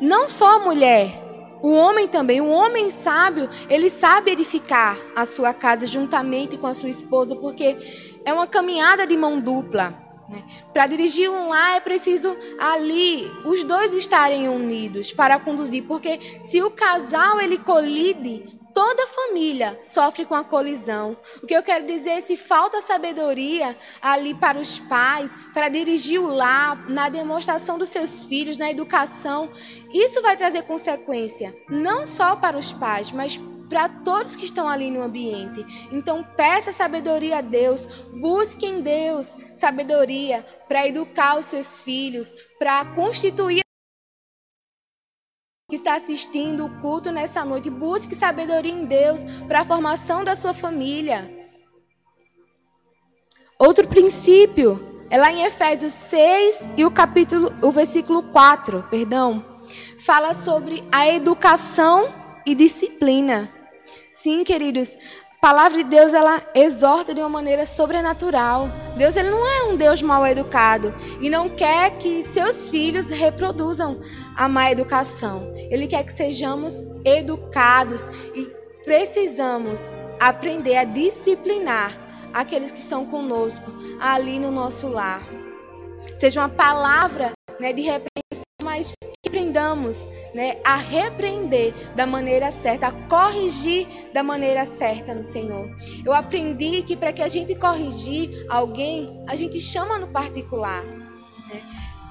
não 0.00 0.28
só 0.28 0.56
a 0.56 0.58
mulher, 0.61 1.25
o 1.62 1.70
homem 1.73 2.06
também, 2.06 2.40
o 2.40 2.49
homem 2.49 2.90
sábio, 2.90 3.49
ele 3.70 3.88
sabe 3.88 4.32
edificar 4.32 4.99
a 5.16 5.25
sua 5.25 5.54
casa 5.54 5.87
juntamente 5.87 6.58
com 6.58 6.66
a 6.66 6.75
sua 6.75 6.90
esposa, 6.90 7.34
porque 7.34 7.76
é 8.25 8.32
uma 8.32 8.46
caminhada 8.46 9.06
de 9.06 9.16
mão 9.16 9.40
dupla. 9.40 9.94
Né? 10.28 10.42
Para 10.73 10.87
dirigir 10.87 11.30
um 11.30 11.49
lar 11.49 11.76
é 11.76 11.80
preciso 11.80 12.37
ali 12.58 13.30
os 13.44 13.64
dois 13.64 13.92
estarem 13.92 14.49
unidos 14.49 15.12
para 15.12 15.38
conduzir, 15.38 15.84
porque 15.84 16.20
se 16.42 16.62
o 16.62 16.70
casal 16.70 17.40
ele 17.40 17.58
colide, 17.58 18.58
Toda 18.75 19.07
família 19.07 19.78
sofre 19.81 20.25
com 20.25 20.35
a 20.35 20.43
colisão. 20.43 21.16
O 21.40 21.47
que 21.47 21.54
eu 21.54 21.62
quero 21.62 21.87
dizer 21.87 22.11
é 22.11 22.21
se 22.21 22.37
falta 22.37 22.81
sabedoria 22.81 23.78
ali 24.02 24.35
para 24.35 24.59
os 24.59 24.81
pais, 24.81 25.31
para 25.54 25.69
dirigir 25.69 26.21
o 26.21 26.26
lar, 26.26 26.90
na 26.90 27.09
demonstração 27.09 27.78
dos 27.78 27.88
seus 27.88 28.25
filhos, 28.25 28.59
na 28.59 28.69
educação, 28.69 29.49
isso 29.93 30.21
vai 30.21 30.37
trazer 30.37 30.62
consequência, 30.62 31.57
não 31.69 32.04
só 32.04 32.35
para 32.35 32.59
os 32.59 32.73
pais, 32.73 33.12
mas 33.12 33.38
para 33.69 33.88
todos 33.88 34.37
que 34.37 34.45
estão 34.45 34.69
ali 34.69 34.90
no 34.90 35.02
ambiente. 35.02 35.64
Então, 35.93 36.23
peça 36.37 36.73
sabedoria 36.73 37.38
a 37.38 37.40
Deus, 37.40 37.87
busque 38.12 38.66
em 38.66 38.81
Deus 38.81 39.35
sabedoria 39.54 40.45
para 40.69 40.87
educar 40.87 41.38
os 41.38 41.47
seus 41.47 41.83
filhos, 41.83 42.33
para 42.59 42.85
constituir 42.87 43.63
que 45.68 45.76
está 45.76 45.94
assistindo 45.94 46.66
o 46.66 46.80
culto 46.80 47.11
nessa 47.11 47.42
noite, 47.42 47.71
busque 47.71 48.14
sabedoria 48.14 48.71
em 48.71 48.85
Deus 48.85 49.23
para 49.49 49.61
a 49.61 49.64
formação 49.64 50.23
da 50.23 50.37
sua 50.37 50.52
família. 50.52 51.30
Outro 53.59 53.88
princípio 53.88 55.06
é 55.09 55.16
lá 55.16 55.33
em 55.33 55.42
Efésios 55.42 55.94
6 55.94 56.68
e 56.76 56.85
o 56.85 56.90
capítulo, 56.90 57.50
o 57.62 57.71
versículo 57.71 58.23
4, 58.25 58.85
perdão, 58.90 59.42
fala 59.99 60.35
sobre 60.35 60.85
a 60.92 61.09
educação 61.09 62.12
e 62.44 62.54
disciplina. 62.54 63.50
Sim, 64.12 64.44
queridos, 64.44 64.99
palavra 65.45 65.77
de 65.77 65.85
Deus 65.85 66.15
ela 66.15 66.43
exorta 66.55 67.13
de 67.13 67.21
uma 67.21 67.29
maneira 67.29 67.67
sobrenatural. 67.67 68.71
Deus 68.97 69.15
ele 69.15 69.29
não 69.29 69.47
é 69.47 69.65
um 69.65 69.77
Deus 69.77 70.01
mal 70.01 70.27
educado 70.27 70.95
e 71.21 71.29
não 71.29 71.51
quer 71.51 71.99
que 71.99 72.23
seus 72.23 72.71
filhos 72.71 73.11
reproduzam 73.11 74.01
a 74.35 74.49
má 74.49 74.71
educação. 74.71 75.53
Ele 75.55 75.87
quer 75.87 76.03
que 76.03 76.15
sejamos 76.15 76.83
educados 77.05 78.01
e 78.35 78.51
precisamos 78.85 79.81
aprender 80.19 80.77
a 80.77 80.85
disciplinar 80.85 81.95
aqueles 82.33 82.73
que 82.73 82.79
estão 82.79 83.05
conosco 83.05 83.71
ali 84.01 84.39
no 84.39 84.51
nosso 84.51 84.89
lar. 84.89 85.21
Seja 86.19 86.41
uma 86.41 86.49
palavra 86.49 87.33
né, 87.61 87.71
de 87.71 87.83
repreensão, 87.83 88.45
mas 88.63 88.95
aprendamos 89.28 90.07
né, 90.35 90.59
a 90.64 90.76
repreender 90.76 91.75
da 91.95 92.07
maneira 92.07 92.52
certa, 92.52 92.88
a 92.88 92.93
corrigir 92.93 93.87
da 94.12 94.23
maneira 94.23 94.64
certa 94.64 95.14
no 95.14 95.25
Senhor. 95.25 95.69
Eu 96.04 96.12
aprendi 96.12 96.83
que 96.83 96.97
para 96.97 97.12
que 97.12 97.23
a 97.23 97.28
gente 97.28 97.54
corrigir 97.54 98.47
alguém, 98.49 99.25
a 99.28 99.35
gente 99.35 99.61
chama 99.61 99.99
no 99.99 100.09
particular. 100.09 100.85
Né? 100.85 101.61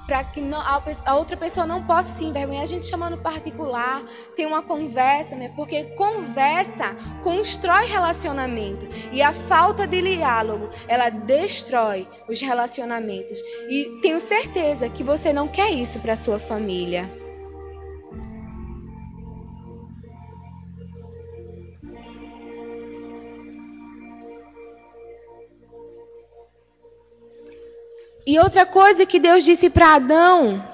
Para 0.06 0.22
que 0.24 0.40
não, 0.40 0.60
a, 0.60 1.14
outra 1.14 1.36
pessoa 1.36 1.66
não 1.66 1.82
possa 1.82 2.12
se 2.12 2.24
envergonhar. 2.24 2.62
A 2.62 2.66
gente 2.66 2.86
chama 2.86 3.10
no 3.10 3.18
particular, 3.18 4.02
tem 4.36 4.46
uma 4.46 4.62
conversa, 4.62 5.34
né? 5.34 5.52
Porque 5.54 5.84
conversa 5.96 6.94
constrói 7.22 7.86
relacionamento 7.86 8.86
e 9.12 9.22
a 9.22 9.32
falta 9.32 9.86
de 9.86 10.02
diálogo 10.02 10.68
ela 10.86 11.08
destrói 11.08 12.08
os 12.28 12.40
relacionamentos. 12.40 13.38
E 13.68 13.98
tenho 14.02 14.20
certeza 14.20 14.88
que 14.88 15.02
você 15.02 15.32
não 15.32 15.48
quer 15.48 15.70
isso 15.70 15.98
para 16.00 16.16
sua 16.16 16.38
família. 16.38 17.23
E 28.26 28.38
outra 28.38 28.64
coisa 28.64 29.04
que 29.04 29.18
Deus 29.18 29.44
disse 29.44 29.68
para 29.68 29.94
Adão, 29.94 30.64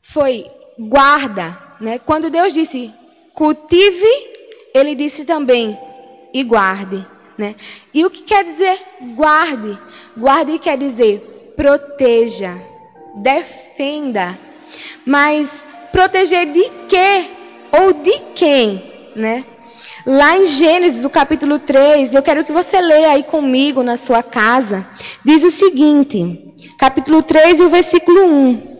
foi 0.00 0.50
guarda, 0.78 1.58
né? 1.80 1.98
Quando 1.98 2.30
Deus 2.30 2.54
disse 2.54 2.92
cultive, 3.34 4.06
ele 4.74 4.94
disse 4.94 5.24
também 5.24 5.78
e 6.32 6.42
guarde, 6.42 7.04
né? 7.36 7.56
E 7.92 8.04
o 8.04 8.10
que 8.10 8.22
quer 8.22 8.44
dizer 8.44 8.78
guarde? 9.14 9.78
Guarde 10.16 10.58
quer 10.58 10.78
dizer 10.78 11.52
proteja, 11.56 12.54
defenda. 13.16 14.38
Mas 15.04 15.64
proteger 15.92 16.46
de 16.52 16.70
quê 16.88 17.28
ou 17.72 17.92
de 17.92 18.18
quem, 18.34 19.10
né? 19.14 19.44
Lá 20.06 20.36
em 20.36 20.44
Gênesis, 20.44 21.02
no 21.02 21.08
capítulo 21.08 21.58
3, 21.58 22.12
eu 22.12 22.22
quero 22.22 22.44
que 22.44 22.52
você 22.52 22.78
leia 22.78 23.12
aí 23.12 23.22
comigo 23.22 23.82
na 23.82 23.96
sua 23.96 24.22
casa. 24.22 24.86
Diz 25.24 25.42
o 25.42 25.50
seguinte, 25.50 26.52
capítulo 26.78 27.22
3 27.22 27.58
e 27.58 27.62
o 27.62 27.70
versículo 27.70 28.22
1. 28.26 28.74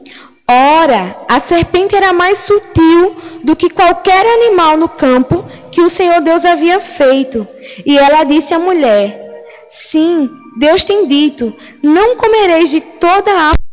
Ora, 0.46 1.16
a 1.26 1.40
serpente 1.40 1.96
era 1.96 2.12
mais 2.12 2.40
sutil 2.40 3.16
do 3.42 3.56
que 3.56 3.70
qualquer 3.70 4.26
animal 4.26 4.76
no 4.76 4.86
campo 4.86 5.42
que 5.70 5.80
o 5.80 5.88
Senhor 5.88 6.20
Deus 6.20 6.44
havia 6.44 6.78
feito. 6.78 7.48
E 7.86 7.96
ela 7.96 8.24
disse 8.24 8.52
à 8.52 8.58
mulher: 8.58 9.46
Sim, 9.66 10.28
Deus 10.58 10.84
tem 10.84 11.06
dito: 11.06 11.56
Não 11.82 12.16
comereis 12.16 12.68
de 12.68 12.82
toda 12.82 13.30
a 13.30 13.63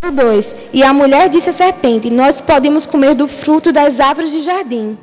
árvore 0.00 0.10
2. 0.10 0.54
E 0.72 0.82
a 0.82 0.92
mulher 0.92 1.28
disse 1.28 1.50
à 1.50 1.52
serpente: 1.52 2.10
Nós 2.10 2.40
podemos 2.40 2.86
comer 2.86 3.14
do 3.14 3.28
fruto 3.28 3.72
das 3.72 4.00
árvores 4.00 4.30
de 4.30 4.40
jardim. 4.40 4.98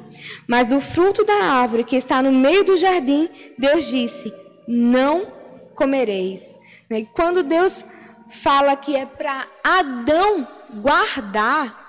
Mas 0.48 0.70
do 0.70 0.80
fruto 0.80 1.24
da 1.24 1.46
árvore 1.46 1.84
que 1.84 1.96
está 1.96 2.22
no 2.22 2.32
meio 2.32 2.64
do 2.64 2.76
jardim, 2.76 3.30
Deus 3.58 3.86
disse: 3.86 4.34
Não 4.68 5.28
comereis. 5.76 6.58
Né? 6.90 7.00
E 7.00 7.06
quando 7.06 7.44
Deus 7.44 7.86
fala 8.30 8.76
que 8.76 8.96
é 8.96 9.06
para 9.06 9.48
Adão 9.64 10.48
guardar, 10.82 11.87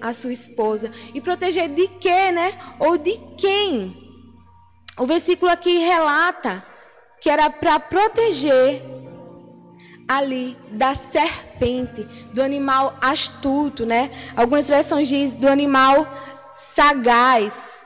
a 0.00 0.12
sua 0.12 0.32
esposa. 0.32 0.90
E 1.14 1.20
proteger 1.20 1.68
de 1.68 1.88
quê, 1.88 2.30
né? 2.32 2.58
Ou 2.78 2.96
de 2.96 3.18
quem? 3.36 3.96
O 4.98 5.06
versículo 5.06 5.50
aqui 5.50 5.78
relata 5.78 6.64
que 7.20 7.30
era 7.30 7.48
para 7.48 7.78
proteger 7.78 8.82
ali 10.08 10.56
da 10.70 10.94
serpente, 10.94 12.02
do 12.34 12.42
animal 12.42 12.96
astuto, 13.00 13.86
né? 13.86 14.10
Algumas 14.36 14.68
versões 14.68 15.08
dizem 15.08 15.40
do 15.40 15.48
animal 15.48 16.06
sagaz. 16.74 17.82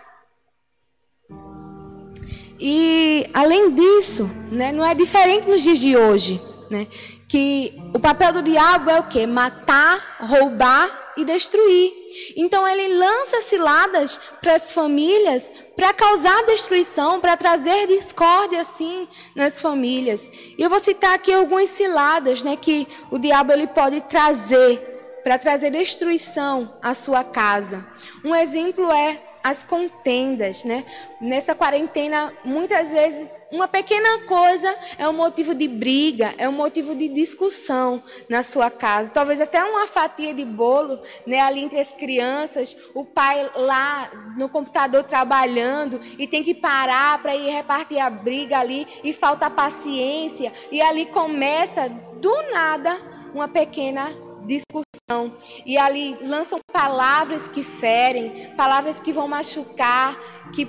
E 2.59 3.29
além 3.35 3.75
disso, 3.75 4.25
né, 4.51 4.73
não 4.73 4.85
é 4.85 4.95
diferente 4.95 5.47
nos 5.47 5.63
dias 5.63 5.79
de 5.79 5.95
hoje, 5.97 6.41
né? 6.71 6.87
Que 7.29 7.79
o 7.93 7.99
papel 7.99 8.33
do 8.33 8.43
diabo 8.43 8.91
é 8.91 8.99
o 8.99 9.05
quê? 9.05 9.27
Matar, 9.27 10.17
roubar 10.21 11.06
e 11.17 11.25
destruir. 11.25 11.93
Então 12.37 12.67
ele 12.67 12.95
lança 12.95 13.41
ciladas 13.43 14.19
para 14.41 14.55
as 14.55 14.73
famílias 14.73 15.51
para 15.77 15.93
causar 15.93 16.47
destruição, 16.47 17.21
para 17.21 17.37
trazer 17.37 17.87
discórdia 17.87 18.63
assim 18.63 19.07
nas 19.35 19.61
famílias. 19.61 20.29
E 20.57 20.63
eu 20.63 20.71
vou 20.71 20.81
citar 20.81 21.15
aqui 21.15 21.33
algumas 21.33 21.71
ciladas, 21.71 22.43
né, 22.43 22.57
que 22.57 22.89
o 23.11 23.19
diabo 23.19 23.53
ele 23.53 23.67
pode 23.67 24.01
trazer 24.03 24.95
para 25.23 25.39
trazer 25.39 25.71
destruição 25.71 26.73
à 26.81 26.95
sua 26.95 27.25
casa. 27.25 27.85
Um 28.25 28.35
exemplo 28.35 28.91
é 28.93 29.21
as 29.47 29.63
contendas, 29.63 30.65
né? 30.65 30.85
Nessa 31.21 31.55
quarentena, 31.55 32.33
muitas 32.45 32.91
vezes 32.91 33.33
uma 33.53 33.69
pequena 33.69 34.27
coisa 34.27 34.77
é 34.99 35.09
um 35.09 35.13
motivo 35.13 35.55
de 35.55 35.69
briga, 35.69 36.35
é 36.37 36.49
um 36.49 36.53
motivo 36.53 36.97
de 36.97 37.07
discussão 37.07 38.03
na 38.29 38.43
sua 38.43 38.73
casa. 38.73 39.13
Talvez 39.13 39.41
até 39.41 39.63
uma 39.63 39.87
fatia 39.87 40.35
de 40.35 40.45
bolo, 40.45 40.99
né, 41.25 41.39
ali 41.39 41.61
entre 41.61 41.79
as 41.79 41.93
crianças, 41.93 42.77
o 42.93 43.05
pai 43.05 43.49
lá 43.55 44.11
no 44.37 44.49
computador 44.49 45.05
trabalhando 45.05 46.01
e 46.19 46.27
tem 46.27 46.43
que 46.43 46.53
parar 46.53 47.23
para 47.23 47.37
ir 47.37 47.49
repartir 47.49 48.01
a 48.01 48.11
briga 48.11 48.59
ali 48.59 48.85
e 49.05 49.13
falta 49.13 49.49
paciência 49.49 50.53
e 50.73 50.83
ali 50.83 51.07
começa 51.07 51.89
do 51.89 52.35
nada 52.51 52.97
uma 53.33 53.47
pequena 53.47 54.26
discussão. 54.47 55.37
E 55.65 55.77
ali 55.77 56.17
lançam 56.23 56.59
palavras 56.73 57.49
que 57.49 57.63
ferem, 57.63 58.55
palavras 58.57 59.01
que 59.01 59.13
vão 59.13 59.29
machucar, 59.29 60.17
que 60.55 60.69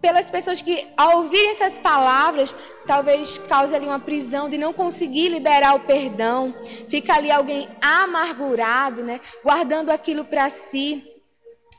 pelas 0.00 0.30
pessoas 0.30 0.62
que, 0.62 0.86
ao 0.96 1.18
ouvirem 1.18 1.50
essas 1.50 1.76
palavras, 1.78 2.56
talvez 2.86 3.38
cause 3.48 3.74
ali 3.74 3.86
uma 3.86 3.98
prisão 3.98 4.48
de 4.48 4.56
não 4.56 4.72
conseguir 4.72 5.28
liberar 5.28 5.74
o 5.74 5.80
perdão. 5.80 6.54
Fica 6.88 7.14
ali 7.14 7.30
alguém 7.30 7.68
amargurado, 7.80 9.02
né? 9.02 9.20
guardando 9.42 9.90
aquilo 9.90 10.24
para 10.24 10.48
si. 10.50 11.04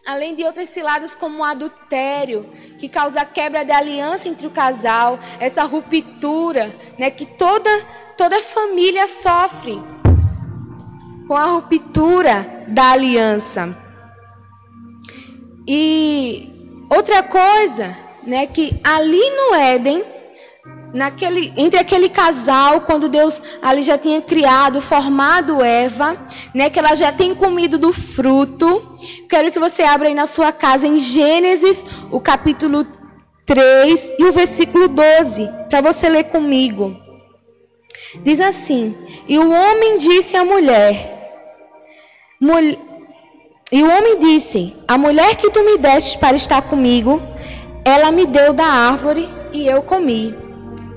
Além 0.06 0.34
de 0.34 0.44
outras 0.44 0.70
ciladas 0.70 1.14
como 1.14 1.40
o 1.40 1.44
adultério, 1.44 2.50
que 2.78 2.90
causa 2.90 3.22
a 3.22 3.26
quebra 3.26 3.64
da 3.64 3.78
aliança 3.78 4.28
entre 4.28 4.48
o 4.48 4.52
casal, 4.52 5.20
essa 5.40 5.64
ruptura, 5.64 6.74
né, 6.98 7.12
que 7.12 7.26
toda 7.26 7.70
toda 8.18 8.42
família 8.42 9.08
sofre 9.08 9.80
com 11.30 11.38
a 11.38 11.46
ruptura 11.46 12.66
da 12.70 12.94
aliança. 12.94 13.78
E 15.68 16.74
outra 16.90 17.22
coisa 17.22 17.96
né, 18.26 18.48
que 18.48 18.82
ali 18.84 19.22
no 19.30 19.54
Éden, 19.54 20.04
naquele, 20.92 21.54
entre 21.56 21.80
aquele 21.80 22.10
casal, 22.10 22.82
quando 22.82 23.08
Deus 23.08 23.40
ali 23.62 23.84
já 23.84 23.96
tinha 23.96 24.20
criado, 24.20 24.82
formado 24.82 25.64
Eva, 25.64 26.18
né, 26.52 26.68
que 26.68 26.80
ela 26.80 26.96
já 26.96 27.12
tem 27.12 27.36
comido 27.36 27.78
do 27.78 27.94
fruto. 27.94 28.98
Quero 29.30 29.52
que 29.52 29.60
você 29.60 29.84
abra 29.84 30.08
aí 30.08 30.16
na 30.16 30.26
sua 30.26 30.52
casa 30.52 30.88
em 30.88 30.98
Gênesis, 30.98 31.86
o 32.10 32.20
capítulo 32.20 32.88
3 33.46 34.16
e 34.18 34.24
o 34.24 34.32
versículo 34.32 34.88
12, 34.88 35.48
para 35.70 35.80
você 35.80 36.10
ler 36.10 36.24
comigo. 36.24 37.00
Diz 38.24 38.40
assim: 38.40 38.98
E 39.28 39.38
o 39.38 39.52
homem 39.52 39.98
disse 40.00 40.36
à 40.36 40.44
mulher: 40.44 41.18
Mul 41.18 41.19
E 43.72 43.84
o 43.84 43.90
homem 43.90 44.20
disse: 44.20 44.76
A 44.88 44.98
mulher 44.98 45.36
que 45.36 45.50
tu 45.50 45.64
me 45.64 45.78
deste 45.78 46.18
para 46.18 46.38
estar 46.38 46.62
comigo, 46.62 47.22
ela 47.84 48.12
me 48.12 48.26
deu 48.26 48.54
da 48.54 48.66
árvore 48.66 49.30
e 49.52 49.68
eu 49.68 49.82
comi. 49.82 50.34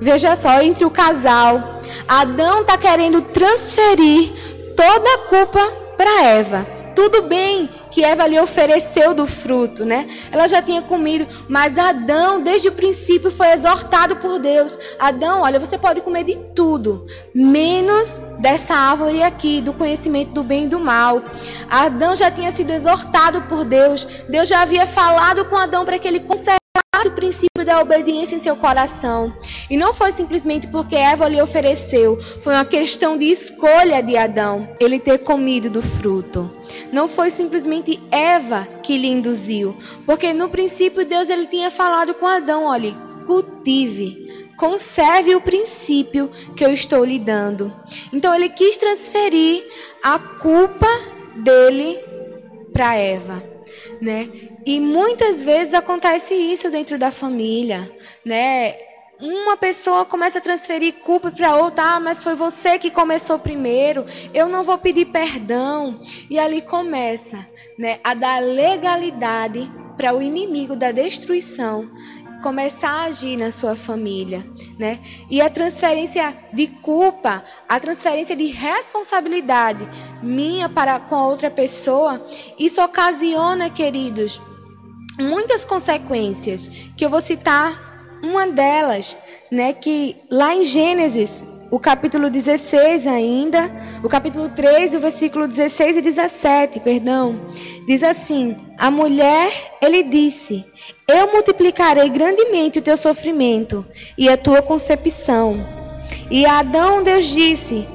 Veja 0.01 0.37
só, 0.37 0.61
entre 0.63 0.85
o 0.85 0.91
casal, 0.91 1.81
Adão 2.07 2.63
está 2.63 2.77
querendo 2.77 3.23
transferir 3.23 4.33
toda 4.77 5.15
a 5.15 5.19
culpa 5.29 5.73
para 5.97 6.25
Eva. 6.25 6.67
Tudo 6.95 7.23
bem 7.23 7.69
que 7.93 8.03
Eva 8.03 8.27
lhe 8.27 8.41
ofereceu 8.41 9.15
do 9.15 9.27
fruto, 9.27 9.85
né? 9.85 10.09
Ela 10.31 10.49
já 10.49 10.63
tinha 10.63 10.83
comido, 10.83 11.27
mas 11.49 11.79
Adão, 11.79 12.41
desde 12.43 12.69
o 12.69 12.73
princípio, 12.73 13.31
foi 13.31 13.53
exortado 13.53 14.17
por 14.17 14.39
Deus. 14.39 14.77
Adão, 14.99 15.43
olha, 15.43 15.61
você 15.61 15.77
pode 15.77 16.01
comer 16.01 16.25
de 16.25 16.37
tudo, 16.55 17.07
menos 17.35 18.19
dessa 18.39 18.75
árvore 18.75 19.23
aqui, 19.23 19.61
do 19.61 19.73
conhecimento 19.73 20.33
do 20.33 20.43
bem 20.43 20.65
e 20.65 20.69
do 20.69 20.81
mal. 20.81 21.23
Adão 21.71 22.17
já 22.17 22.31
tinha 22.31 22.51
sido 22.51 22.71
exortado 22.71 23.43
por 23.43 23.65
Deus. 23.65 24.07
Deus 24.29 24.49
já 24.49 24.63
havia 24.63 24.87
falado 24.87 25.45
com 25.45 25.57
Adão 25.57 25.85
para 25.85 25.99
que 25.99 26.09
ele 26.09 26.21
conservasse 26.21 26.62
o 27.09 27.13
princípio 27.13 27.65
da 27.65 27.81
obediência 27.81 28.37
em 28.37 28.41
seu 28.41 28.57
coração. 28.57 29.37
E 29.69 29.77
não 29.77 29.93
foi 29.95 30.13
simplesmente 30.13 30.67
porque 30.67 30.97
Eva 30.97 31.29
lhe 31.29 31.41
ofereceu, 31.41 32.21
foi 32.41 32.55
uma 32.55 32.65
questão 32.65 33.17
de 33.17 33.27
escolha 33.27 34.03
de 34.03 34.17
Adão, 34.17 34.69
ele 34.81 34.99
ter 34.99 35.19
comido 35.19 35.71
do 35.71 35.83
fruto. 35.83 36.51
Não 36.93 37.07
foi 37.07 37.31
simplesmente 37.31 38.01
Eva 38.11 38.67
que 38.83 38.97
lhe 38.97 39.09
induziu, 39.09 39.77
porque 40.05 40.33
no 40.33 40.49
princípio 40.49 41.05
Deus 41.05 41.29
ele 41.29 41.47
tinha 41.47 41.71
falado 41.71 42.15
com 42.15 42.27
Adão, 42.27 42.65
olhe, 42.65 42.97
cultive, 43.27 44.51
conserve 44.57 45.35
o 45.35 45.41
princípio 45.41 46.31
que 46.57 46.65
eu 46.65 46.73
estou 46.73 47.05
lhe 47.05 47.19
dando. 47.19 47.73
Então 48.13 48.35
ele 48.35 48.49
quis 48.49 48.77
transferir 48.77 49.65
a 50.03 50.19
culpa 50.19 50.89
dele 51.37 51.99
para 52.73 52.97
Eva, 52.97 53.43
né? 54.01 54.29
E 54.65 54.79
muitas 54.81 55.43
vezes 55.43 55.75
acontece 55.75 56.35
isso 56.35 56.71
dentro 56.71 56.99
da 56.99 57.11
família, 57.11 57.91
né? 58.25 58.77
Uma 59.21 59.57
pessoa 59.57 60.05
começa 60.05 60.39
a 60.39 60.41
transferir 60.41 60.95
culpa 60.95 61.31
para 61.31 61.55
outra, 61.55 61.95
ah, 61.95 62.01
mas 62.01 62.25
foi 62.25 62.35
você 62.35 62.77
que 62.77 62.91
começou 62.91 63.39
primeiro, 63.39 64.05
eu 64.35 64.49
não 64.49 64.65
vou 64.65 64.77
pedir 64.79 65.07
perdão. 65.07 66.01
E 66.29 66.39
ali 66.41 66.61
começa 66.61 67.47
né, 67.79 68.01
a 68.03 68.15
dar 68.15 68.43
legalidade 68.43 69.71
para 69.97 70.13
o 70.13 70.21
inimigo 70.21 70.75
da 70.75 70.91
destruição 70.91 71.89
começar 72.43 72.91
a 72.91 73.05
agir 73.05 73.37
na 73.37 73.53
sua 73.53 73.77
família. 73.77 74.45
né? 74.77 74.99
E 75.31 75.41
a 75.41 75.49
transferência 75.49 76.37
de 76.53 76.67
culpa, 76.67 77.45
a 77.69 77.79
transferência 77.79 78.35
de 78.35 78.47
responsabilidade 78.47 79.89
minha 80.21 80.69
para 80.69 80.99
com 80.99 81.15
a 81.15 81.29
outra 81.29 81.49
pessoa, 81.49 82.21
isso 82.59 82.83
ocasiona, 82.83 83.71
queridos, 83.71 84.43
muitas 85.23 85.65
consequências, 85.65 86.69
que 86.97 87.05
eu 87.05 87.11
vou 87.11 87.21
citar 87.21 88.21
uma 88.23 88.47
delas, 88.47 89.17
né, 89.51 89.73
que 89.73 90.17
lá 90.31 90.55
em 90.55 90.65
Gênesis 90.65 91.43
o 91.73 91.79
capítulo 91.79 92.29
16 92.29 93.07
ainda, 93.07 93.71
o 94.05 94.09
capítulo 94.09 94.51
13, 94.51 94.99
o 94.99 95.01
versículo 95.01 95.49
16 95.49 95.97
e 95.97 96.03
17, 96.03 96.81
perdão, 96.81 97.41
diz 97.87 98.03
assim: 98.03 98.55
A 98.77 98.91
mulher, 98.91 99.51
ele 99.81 100.03
disse: 100.03 100.67
Eu 101.09 101.33
multiplicarei 101.33 102.11
grandemente 102.11 102.79
o 102.79 102.83
teu 102.83 102.95
sofrimento 102.99 103.87
e 104.19 104.29
a 104.29 104.37
tua 104.37 104.61
concepção. 104.61 105.57
E 106.31 106.45
a 106.45 106.59
Adão 106.59 107.03
Deus 107.03 107.25
disse: 107.25 107.89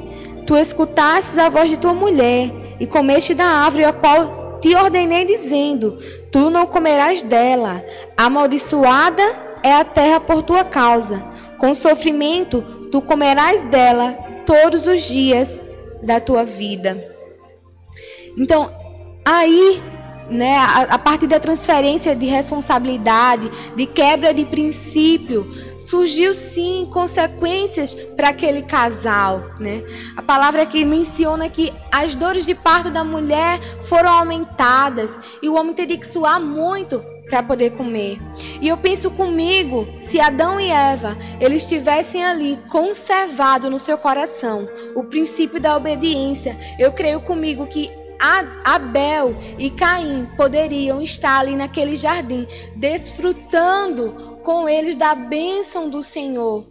Tu 0.48 0.58
escutaste 0.58 1.40
a 1.40 1.48
voz 1.48 1.70
de 1.70 1.78
tua 1.78 1.94
mulher 1.94 2.50
e 2.80 2.88
comeste 2.88 3.36
da 3.36 3.46
árvore 3.46 3.86
a 3.86 3.94
qual 3.94 4.47
te 4.60 4.76
ordenei 4.76 5.26
dizendo: 5.26 5.98
Tu 6.32 6.50
não 6.50 6.66
comerás 6.66 7.24
dela. 7.24 7.84
Amaldiçoada 8.16 9.24
é 9.64 9.74
a 9.74 9.84
terra 9.84 10.20
por 10.20 10.42
tua 10.44 10.64
causa. 10.64 11.24
Com 11.58 11.74
sofrimento 11.74 12.62
tu 12.92 13.02
comerás 13.02 13.64
dela 13.64 14.14
todos 14.46 14.88
os 14.88 15.02
dias 15.02 15.62
da 16.02 16.20
tua 16.20 16.46
vida. 16.46 17.16
Então, 18.38 18.72
aí, 19.26 19.82
né, 20.30 20.58
a, 20.58 20.82
a 20.84 21.00
partir 21.00 21.28
da 21.28 21.40
transferência 21.40 22.16
de 22.16 22.26
responsabilidade, 22.26 23.50
de 23.76 23.86
quebra 23.86 24.34
de 24.34 24.46
princípio, 24.46 25.50
surgiu 25.80 26.34
sim 26.34 26.88
consequências 26.92 27.94
para 27.94 28.30
aquele 28.30 28.62
casal, 28.62 29.42
né? 29.60 29.84
A 30.16 30.22
palavra 30.22 30.64
aqui 30.64 30.84
menciona 30.84 31.50
que 31.50 31.74
as 31.92 32.16
dores 32.16 32.46
de 32.46 32.54
parto 32.54 32.90
da 32.90 33.04
mulher 33.04 33.60
foram 33.84 34.12
aumentadas 34.12 35.20
e 35.42 35.48
o 35.48 35.56
homem 35.56 35.74
teria 35.74 35.98
que 35.98 36.06
suar 36.06 36.42
muito 36.42 37.04
para 37.30 37.44
poder 37.44 37.72
comer. 37.72 38.20
E 38.62 38.68
eu 38.68 38.78
penso 38.78 39.12
comigo, 39.12 39.88
se 40.00 40.20
Adão 40.20 40.60
e 40.60 40.70
Eva, 40.70 41.18
eles 41.40 41.66
tivessem 41.66 42.24
ali 42.24 42.58
conservado 42.70 43.70
no 43.70 43.80
seu 43.80 43.98
coração 43.98 44.68
o 44.96 45.04
princípio 45.04 45.60
da 45.60 45.76
obediência, 45.76 46.58
eu 46.80 46.92
creio 46.92 47.20
comigo 47.22 47.68
que 47.68 47.92
Abel 48.20 49.36
e 49.58 49.70
Caim 49.70 50.28
poderiam 50.36 51.02
estar 51.02 51.40
ali 51.40 51.56
naquele 51.56 51.96
jardim, 51.96 52.48
desfrutando 52.76 54.40
com 54.44 54.68
eles 54.68 54.96
da 54.96 55.14
bênção 55.14 55.90
do 55.90 56.02
Senhor. 56.02 56.68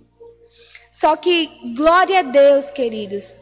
Só 0.90 1.14
que, 1.14 1.50
glória 1.74 2.20
a 2.20 2.22
Deus, 2.22 2.70
queridos, 2.70 3.35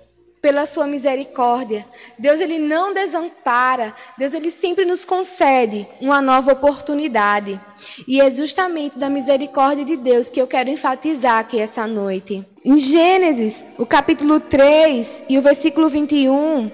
pela 0.45 0.67
sua 0.67 0.87
misericórdia. 0.87 1.87
Deus 2.19 2.39
ele 2.39 2.59
não 2.59 2.93
desampara, 2.93 3.95
Deus 4.19 4.35
ele 4.35 4.51
sempre 4.51 4.85
nos 4.85 5.03
concede 5.03 5.87
uma 6.01 6.21
nova 6.21 6.53
oportunidade. 6.53 7.59
E 8.07 8.21
é 8.21 8.31
justamente 8.31 8.99
da 8.99 9.09
misericórdia 9.09 9.85
de 9.87 9.97
Deus 9.97 10.29
que 10.29 10.39
eu 10.39 10.47
quero 10.47 10.69
enfatizar 10.69 11.39
aqui 11.39 11.59
essa 11.59 11.87
noite. 11.87 12.45
Em 12.63 12.77
Gênesis, 12.77 13.65
o 13.79 13.87
capítulo 13.87 14.39
3 14.39 15.23
e 15.29 15.39
o 15.39 15.41
versículo 15.41 15.89
21, 15.89 16.71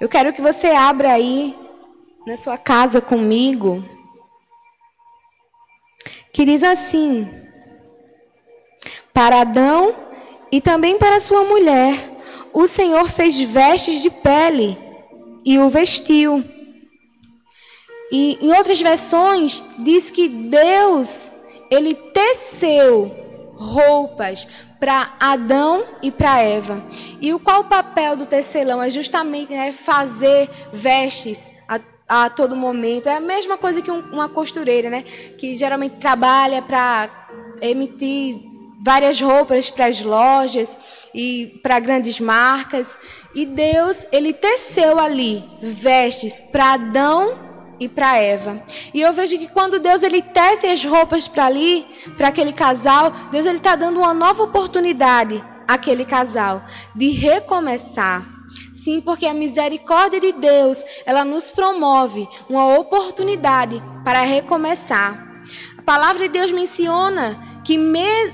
eu 0.00 0.08
quero 0.08 0.32
que 0.32 0.40
você 0.40 0.68
abra 0.68 1.12
aí 1.12 1.54
na 2.26 2.36
sua 2.36 2.56
casa 2.56 3.00
comigo. 3.00 3.84
Que 6.32 6.44
diz 6.44 6.62
assim: 6.62 7.28
Para 9.12 9.42
Adão 9.42 9.94
e 10.50 10.60
também 10.60 10.98
para 10.98 11.20
sua 11.20 11.44
mulher 11.44 12.18
o 12.52 12.66
Senhor 12.66 13.08
fez 13.08 13.38
vestes 13.38 14.00
de 14.00 14.10
pele 14.10 14.78
e 15.44 15.58
o 15.58 15.68
vestiu. 15.68 16.42
E 18.10 18.38
em 18.40 18.52
outras 18.52 18.80
versões 18.80 19.62
diz 19.78 20.10
que 20.10 20.28
Deus 20.28 21.28
ele 21.70 21.94
teceu 21.94 23.19
roupas 23.60 24.48
para 24.80 25.12
Adão 25.20 25.84
e 26.02 26.10
para 26.10 26.40
Eva. 26.40 26.82
E 27.20 27.34
o 27.34 27.38
qual 27.38 27.60
o 27.60 27.64
papel 27.64 28.16
do 28.16 28.24
tecelão 28.24 28.82
é 28.82 28.90
justamente 28.90 29.52
né, 29.52 29.70
fazer 29.70 30.48
vestes 30.72 31.48
a, 31.68 31.78
a, 32.08 32.30
todo 32.30 32.56
momento. 32.56 33.08
É 33.08 33.16
a 33.16 33.20
mesma 33.20 33.58
coisa 33.58 33.82
que 33.82 33.90
um, 33.90 34.00
uma 34.10 34.28
costureira, 34.28 34.88
né, 34.88 35.02
que 35.36 35.54
geralmente 35.54 35.96
trabalha 35.96 36.62
para 36.62 37.10
emitir 37.60 38.40
várias 38.82 39.20
roupas 39.20 39.68
para 39.68 39.86
as 39.86 40.00
lojas 40.00 40.70
e 41.14 41.60
para 41.62 41.78
grandes 41.78 42.18
marcas. 42.18 42.96
E 43.34 43.44
Deus, 43.44 44.06
ele 44.10 44.32
teceu 44.32 44.98
ali 44.98 45.44
vestes 45.60 46.40
para 46.40 46.72
Adão 46.72 47.49
e 47.80 47.88
para 47.88 48.18
Eva. 48.18 48.62
E 48.92 49.00
eu 49.00 49.12
vejo 49.12 49.38
que 49.38 49.48
quando 49.48 49.80
Deus 49.80 50.02
ele 50.02 50.20
tece 50.20 50.66
as 50.66 50.84
roupas 50.84 51.26
para 51.26 51.46
ali, 51.46 51.86
para 52.16 52.28
aquele 52.28 52.52
casal, 52.52 53.10
Deus 53.32 53.46
ele 53.46 53.56
está 53.56 53.74
dando 53.74 53.98
uma 53.98 54.12
nova 54.12 54.42
oportunidade 54.42 55.42
àquele 55.66 56.04
casal 56.04 56.62
de 56.94 57.08
recomeçar. 57.08 58.24
Sim, 58.74 59.00
porque 59.00 59.26
a 59.26 59.34
misericórdia 59.34 60.20
de 60.20 60.32
Deus, 60.32 60.82
ela 61.04 61.24
nos 61.24 61.50
promove 61.50 62.28
uma 62.48 62.78
oportunidade 62.78 63.82
para 64.04 64.22
recomeçar. 64.22 65.42
A 65.76 65.82
palavra 65.82 66.22
de 66.22 66.28
Deus 66.28 66.52
menciona 66.52 67.60
que 67.64 67.78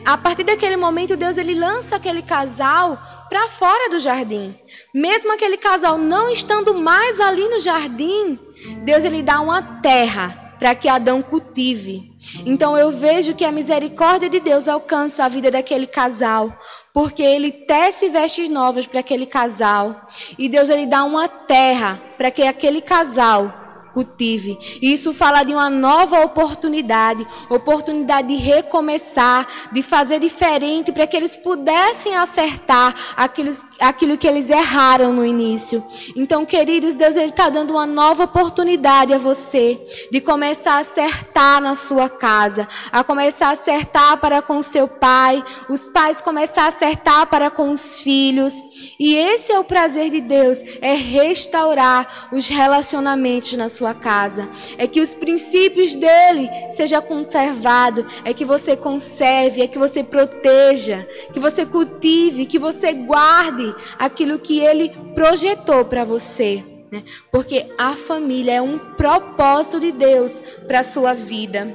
a 0.04 0.16
partir 0.16 0.44
daquele 0.44 0.76
momento 0.76 1.16
Deus 1.16 1.36
ele 1.36 1.54
lança 1.54 1.96
aquele 1.96 2.22
casal 2.22 2.98
para 3.28 3.48
fora 3.48 3.90
do 3.90 4.00
jardim. 4.00 4.54
Mesmo 4.94 5.32
aquele 5.32 5.56
casal 5.56 5.98
não 5.98 6.30
estando 6.30 6.74
mais 6.74 7.20
ali 7.20 7.48
no 7.48 7.60
jardim, 7.60 8.38
Deus 8.82 9.04
ele 9.04 9.22
dá 9.22 9.40
uma 9.40 9.62
terra 9.80 10.54
para 10.58 10.74
que 10.74 10.88
Adão 10.88 11.20
cultive. 11.22 12.12
Então 12.44 12.76
eu 12.76 12.90
vejo 12.90 13.34
que 13.34 13.44
a 13.44 13.52
misericórdia 13.52 14.28
de 14.28 14.40
Deus 14.40 14.66
alcança 14.66 15.24
a 15.24 15.28
vida 15.28 15.50
daquele 15.50 15.86
casal, 15.86 16.58
porque 16.92 17.22
ele 17.22 17.52
tece 17.52 18.08
vestes 18.08 18.48
novas 18.48 18.86
para 18.86 19.00
aquele 19.00 19.26
casal, 19.26 20.06
e 20.38 20.48
Deus 20.48 20.68
ele 20.68 20.86
dá 20.86 21.04
uma 21.04 21.28
terra 21.28 22.00
para 22.16 22.30
que 22.30 22.42
aquele 22.42 22.80
casal 22.80 23.65
cultive. 23.96 24.58
Isso 24.82 25.14
fala 25.14 25.42
de 25.42 25.52
uma 25.54 25.70
nova 25.70 26.20
oportunidade, 26.20 27.26
oportunidade 27.48 28.28
de 28.28 28.36
recomeçar, 28.36 29.48
de 29.72 29.80
fazer 29.80 30.20
diferente 30.20 30.92
para 30.92 31.06
que 31.06 31.16
eles 31.16 31.34
pudessem 31.34 32.14
acertar 32.14 32.94
aquilo, 33.16 33.56
aquilo 33.80 34.18
que 34.18 34.26
eles 34.26 34.50
erraram 34.50 35.12
no 35.12 35.24
início. 35.24 35.82
Então, 36.14 36.44
queridos, 36.44 36.94
Deus 36.94 37.16
está 37.16 37.48
dando 37.48 37.70
uma 37.70 37.86
nova 37.86 38.24
oportunidade 38.24 39.14
a 39.14 39.18
você 39.18 39.80
de 40.12 40.20
começar 40.20 40.74
a 40.74 40.78
acertar 40.80 41.60
na 41.60 41.74
sua 41.74 42.08
casa, 42.08 42.68
a 42.92 43.02
começar 43.02 43.48
a 43.48 43.52
acertar 43.52 44.18
para 44.18 44.42
com 44.42 44.60
seu 44.60 44.86
pai, 44.86 45.42
os 45.70 45.88
pais 45.88 46.20
começar 46.20 46.64
a 46.64 46.68
acertar 46.68 47.26
para 47.28 47.50
com 47.50 47.70
os 47.70 48.02
filhos. 48.02 48.54
E 49.00 49.14
esse 49.14 49.52
é 49.52 49.58
o 49.58 49.64
prazer 49.64 50.10
de 50.10 50.20
Deus, 50.20 50.58
é 50.82 50.94
restaurar 50.94 52.28
os 52.30 52.48
relacionamentos 52.48 53.52
na 53.54 53.70
sua 53.70 53.86
sua 53.86 53.94
casa. 53.94 54.48
É 54.76 54.86
que 54.86 55.00
os 55.00 55.14
princípios 55.14 55.94
dele 55.94 56.50
seja 56.74 57.00
conservado, 57.00 58.04
é 58.24 58.34
que 58.34 58.44
você 58.44 58.76
conserve, 58.76 59.62
é 59.62 59.68
que 59.68 59.78
você 59.78 60.02
proteja, 60.02 61.06
que 61.32 61.38
você 61.38 61.64
cultive, 61.64 62.46
que 62.46 62.58
você 62.58 62.92
guarde 62.92 63.65
aquilo 63.98 64.38
que 64.38 64.58
ele 64.58 64.90
projetou 65.14 65.84
para 65.84 66.04
você. 66.04 66.64
Né? 66.90 67.02
Porque 67.30 67.66
a 67.76 67.92
família 67.92 68.54
é 68.54 68.62
um 68.62 68.78
propósito 68.78 69.80
de 69.80 69.92
Deus 69.92 70.32
para 70.66 70.80
a 70.80 70.84
sua 70.84 71.14
vida. 71.14 71.74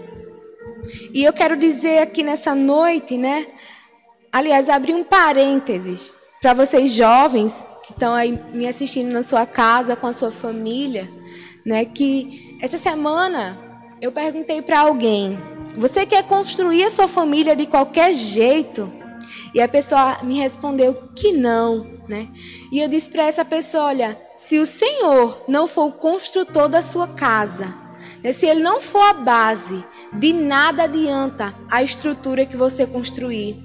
E 1.13 1.23
eu 1.23 1.33
quero 1.33 1.55
dizer 1.55 1.99
aqui 1.99 2.23
nessa 2.23 2.55
noite, 2.55 3.17
né? 3.17 3.47
Aliás, 4.31 4.69
abrir 4.69 4.93
um 4.93 5.03
parênteses 5.03 6.13
para 6.41 6.53
vocês 6.53 6.91
jovens 6.91 7.53
que 7.85 7.93
estão 7.93 8.13
aí 8.13 8.39
me 8.53 8.67
assistindo 8.67 9.11
na 9.11 9.23
sua 9.23 9.45
casa 9.45 9.95
com 9.95 10.07
a 10.07 10.13
sua 10.13 10.31
família 10.31 11.07
né? 11.65 11.85
Que 11.85 12.57
essa 12.61 12.77
semana 12.77 13.57
eu 14.01 14.11
perguntei 14.11 14.61
para 14.61 14.79
alguém: 14.79 15.37
você 15.75 16.05
quer 16.05 16.23
construir 16.23 16.83
a 16.83 16.91
sua 16.91 17.07
família 17.07 17.55
de 17.55 17.65
qualquer 17.65 18.13
jeito? 18.13 18.91
E 19.53 19.61
a 19.61 19.67
pessoa 19.67 20.19
me 20.23 20.37
respondeu 20.37 21.09
que 21.15 21.31
não, 21.31 21.99
né? 22.07 22.27
E 22.71 22.79
eu 22.79 22.87
disse 22.87 23.09
para 23.09 23.23
essa 23.23 23.43
pessoa: 23.43 23.85
olha, 23.85 24.19
se 24.35 24.59
o 24.59 24.65
Senhor 24.65 25.43
não 25.47 25.67
for 25.67 25.85
o 25.85 25.91
construtor 25.91 26.67
da 26.67 26.81
sua 26.81 27.07
casa, 27.07 27.73
né, 28.23 28.31
se 28.31 28.45
Ele 28.45 28.61
não 28.61 28.79
for 28.79 29.01
a 29.01 29.13
base, 29.13 29.83
de 30.13 30.33
nada 30.33 30.83
adianta 30.83 31.53
a 31.69 31.81
estrutura 31.83 32.45
que 32.45 32.57
você 32.57 32.85
construir. 32.85 33.55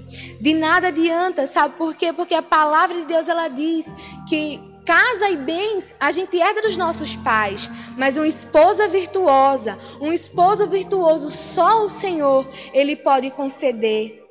De 0.41 0.53
nada 0.53 0.87
adianta, 0.87 1.47
sabe 1.47 1.75
por 1.77 1.95
quê? 1.95 2.11
Porque 2.13 2.33
a 2.33 2.41
palavra 2.41 2.95
de 2.97 3.05
Deus 3.05 3.27
ela 3.27 3.47
diz 3.47 3.93
que 4.27 4.59
Casa 4.87 5.29
e 5.29 5.35
bens 5.35 5.93
a 5.99 6.11
gente 6.11 6.37
herda 6.39 6.61
dos 6.61 6.77
nossos 6.77 7.13
pais, 7.17 7.69
mas 7.97 8.15
uma 8.15 8.25
esposa 8.25 8.87
virtuosa, 8.87 9.77
um 9.99 10.13
esposo 10.13 10.65
virtuoso, 10.65 11.29
só 11.29 11.83
o 11.83 11.89
Senhor, 11.89 12.47
ele 12.71 12.95
pode 12.95 13.29
conceder. 13.31 14.26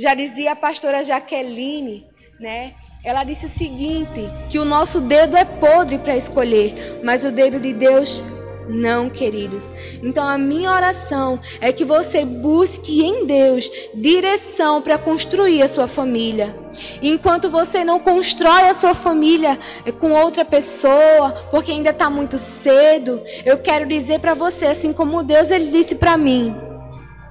Já 0.00 0.14
dizia 0.14 0.52
a 0.52 0.56
pastora 0.56 1.04
Jaqueline, 1.04 2.06
né? 2.40 2.72
Ela 3.04 3.22
disse 3.22 3.44
o 3.44 3.50
seguinte: 3.50 4.22
que 4.48 4.58
o 4.58 4.64
nosso 4.64 4.98
dedo 4.98 5.36
é 5.36 5.44
podre 5.44 5.98
para 5.98 6.16
escolher, 6.16 7.00
mas 7.04 7.22
o 7.22 7.30
dedo 7.30 7.60
de 7.60 7.74
Deus 7.74 8.24
não, 8.66 9.10
queridos. 9.10 9.62
Então 10.02 10.26
a 10.26 10.38
minha 10.38 10.72
oração 10.72 11.38
é 11.60 11.70
que 11.70 11.84
você 11.84 12.24
busque 12.24 13.04
em 13.04 13.26
Deus 13.26 13.70
direção 13.94 14.80
para 14.80 14.96
construir 14.96 15.60
a 15.60 15.68
sua 15.68 15.86
família. 15.86 16.58
Enquanto 17.02 17.50
você 17.50 17.84
não 17.84 18.00
constrói 18.00 18.70
a 18.70 18.74
sua 18.74 18.94
família 18.94 19.58
com 19.98 20.12
outra 20.12 20.46
pessoa, 20.46 21.32
porque 21.50 21.72
ainda 21.72 21.90
está 21.90 22.08
muito 22.08 22.38
cedo, 22.38 23.20
eu 23.44 23.58
quero 23.58 23.86
dizer 23.86 24.18
para 24.18 24.32
você, 24.32 24.64
assim 24.64 24.94
como 24.94 25.22
Deus 25.22 25.50
ele 25.50 25.70
disse 25.70 25.94
para 25.94 26.16
mim, 26.16 26.56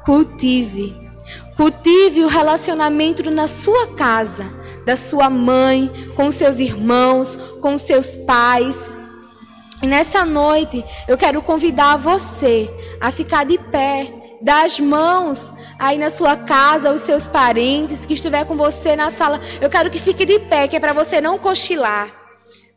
cultive, 0.06 0.99
cultive 1.60 2.24
o 2.24 2.30
relacionamento 2.30 3.30
na 3.30 3.46
sua 3.50 3.88
casa, 3.88 4.46
da 4.86 4.96
sua 4.96 5.30
mãe, 5.30 5.92
com 6.16 6.32
seus 6.32 6.58
irmãos, 6.58 7.38
com 7.60 7.78
seus 7.78 8.16
pais. 8.16 8.96
E 9.84 9.86
nessa 9.86 10.24
noite 10.24 10.86
eu 11.06 11.18
quero 11.18 11.42
convidar 11.42 11.98
você 11.98 12.70
a 13.02 13.12
ficar 13.12 13.44
de 13.44 13.58
pé, 13.58 14.40
dar 14.42 14.66
as 14.66 14.80
mãos 14.80 15.52
aí 15.78 15.98
na 15.98 16.10
sua 16.10 16.38
casa, 16.38 16.94
os 16.94 17.02
seus 17.02 17.28
parentes 17.28 18.06
que 18.06 18.14
estiver 18.14 18.46
com 18.46 18.56
você 18.56 18.96
na 18.96 19.12
sala. 19.12 19.38
Eu 19.60 19.70
quero 19.70 19.92
que 19.92 20.00
fique 20.00 20.24
de 20.24 20.40
pé, 20.40 20.66
que 20.66 20.78
é 20.78 20.80
para 20.80 20.94
você 20.94 21.20
não 21.20 21.38
cochilar, 21.38 22.10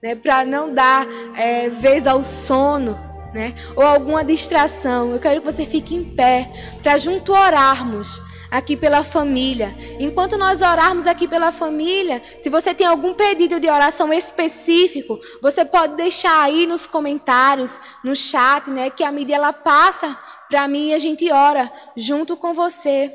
né? 0.03 0.17
Para 0.17 0.45
não 0.45 0.75
dar 0.75 1.07
é, 1.37 1.69
vez 1.71 2.05
ao 2.05 2.25
sono, 2.25 2.99
né? 3.33 3.55
Ou 3.77 3.85
alguma 3.85 4.25
distração. 4.25 5.13
Eu 5.13 5.21
quero 5.21 5.41
que 5.41 5.53
você 5.53 5.65
fique 5.65 5.95
em 5.95 6.03
pé 6.03 6.51
para 6.83 6.99
junto 6.99 7.33
orarmos 7.33 8.21
aqui 8.53 8.77
pela 8.77 9.03
família. 9.03 9.75
Enquanto 9.99 10.37
nós 10.37 10.61
orarmos 10.61 11.07
aqui 11.07 11.27
pela 11.27 11.51
família, 11.51 12.23
se 12.39 12.51
você 12.51 12.75
tem 12.75 12.87
algum 12.87 13.15
pedido 13.15 13.59
de 13.59 13.67
oração 13.67 14.13
específico, 14.13 15.19
você 15.41 15.65
pode 15.65 15.97
deixar 15.97 16.43
aí 16.43 16.67
nos 16.67 16.87
comentários, 16.87 17.81
no 18.05 18.15
chat, 18.15 18.69
né, 18.69 18.91
que 18.91 19.03
a 19.03 19.11
mídia 19.11 19.37
ela 19.37 19.55
passa 19.55 20.19
para 20.51 20.69
mim 20.69 20.91
e 20.91 20.95
a 20.95 20.99
gente 20.99 21.33
ora 21.33 21.73
junto 21.97 22.37
com 22.37 22.53
você. 22.53 23.11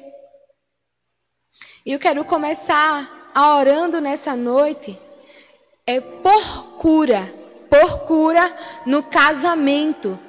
E 1.85 1.93
eu 1.93 1.99
quero 1.99 2.25
começar 2.25 3.31
a 3.35 3.57
orando 3.57 4.01
nessa 4.01 4.35
noite 4.35 4.99
é 5.85 6.01
por 6.01 6.77
cura, 6.79 7.31
por 7.69 7.99
cura 8.07 8.53
no 8.87 9.03
casamento 9.03 10.19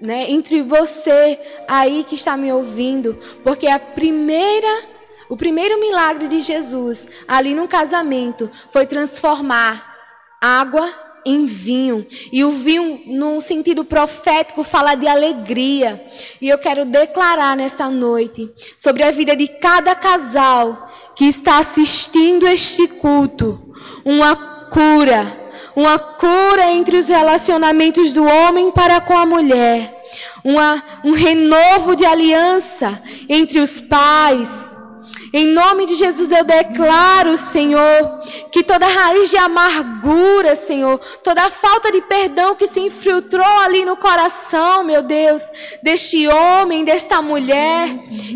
né, 0.00 0.30
entre 0.30 0.62
você 0.62 1.38
aí 1.68 2.04
que 2.04 2.14
está 2.14 2.36
me 2.36 2.52
ouvindo, 2.52 3.18
porque 3.42 3.66
a 3.66 3.78
primeira, 3.78 4.82
o 5.28 5.36
primeiro 5.36 5.78
milagre 5.80 6.28
de 6.28 6.40
Jesus 6.40 7.06
ali 7.28 7.54
no 7.54 7.68
casamento 7.68 8.50
foi 8.70 8.86
transformar 8.86 9.96
água 10.40 10.92
em 11.24 11.44
vinho. 11.44 12.06
E 12.32 12.42
o 12.44 12.50
vinho, 12.50 13.02
num 13.06 13.40
sentido 13.40 13.84
profético, 13.84 14.64
fala 14.64 14.94
de 14.94 15.06
alegria. 15.06 16.02
E 16.40 16.48
eu 16.48 16.58
quero 16.58 16.84
declarar 16.84 17.56
nessa 17.56 17.90
noite 17.90 18.50
sobre 18.78 19.02
a 19.02 19.10
vida 19.10 19.36
de 19.36 19.46
cada 19.46 19.94
casal 19.94 20.90
que 21.14 21.26
está 21.26 21.58
assistindo 21.58 22.48
este 22.48 22.88
culto 22.88 23.70
uma 24.04 24.34
cura 24.70 25.49
uma 25.80 25.98
cura 25.98 26.70
entre 26.72 26.98
os 26.98 27.08
relacionamentos 27.08 28.12
do 28.12 28.22
homem 28.22 28.70
para 28.70 29.00
com 29.00 29.16
a 29.16 29.24
mulher, 29.24 29.98
uma, 30.44 30.82
um 31.02 31.12
renovo 31.12 31.96
de 31.96 32.04
aliança 32.04 33.02
entre 33.26 33.58
os 33.60 33.80
pais. 33.80 34.68
Em 35.32 35.46
nome 35.46 35.86
de 35.86 35.94
Jesus 35.94 36.30
eu 36.30 36.44
declaro, 36.44 37.36
Senhor, 37.38 38.20
que 38.52 38.62
toda 38.62 38.84
raiz 38.84 39.30
de 39.30 39.38
amargura, 39.38 40.54
Senhor, 40.54 40.98
toda 41.22 41.48
falta 41.48 41.90
de 41.90 42.02
perdão 42.02 42.56
que 42.56 42.68
se 42.68 42.80
infiltrou 42.80 43.58
ali 43.60 43.84
no 43.84 43.96
coração, 43.96 44.84
meu 44.84 45.02
Deus, 45.02 45.40
deste 45.82 46.26
homem, 46.26 46.84
desta 46.84 47.22
mulher, 47.22 47.88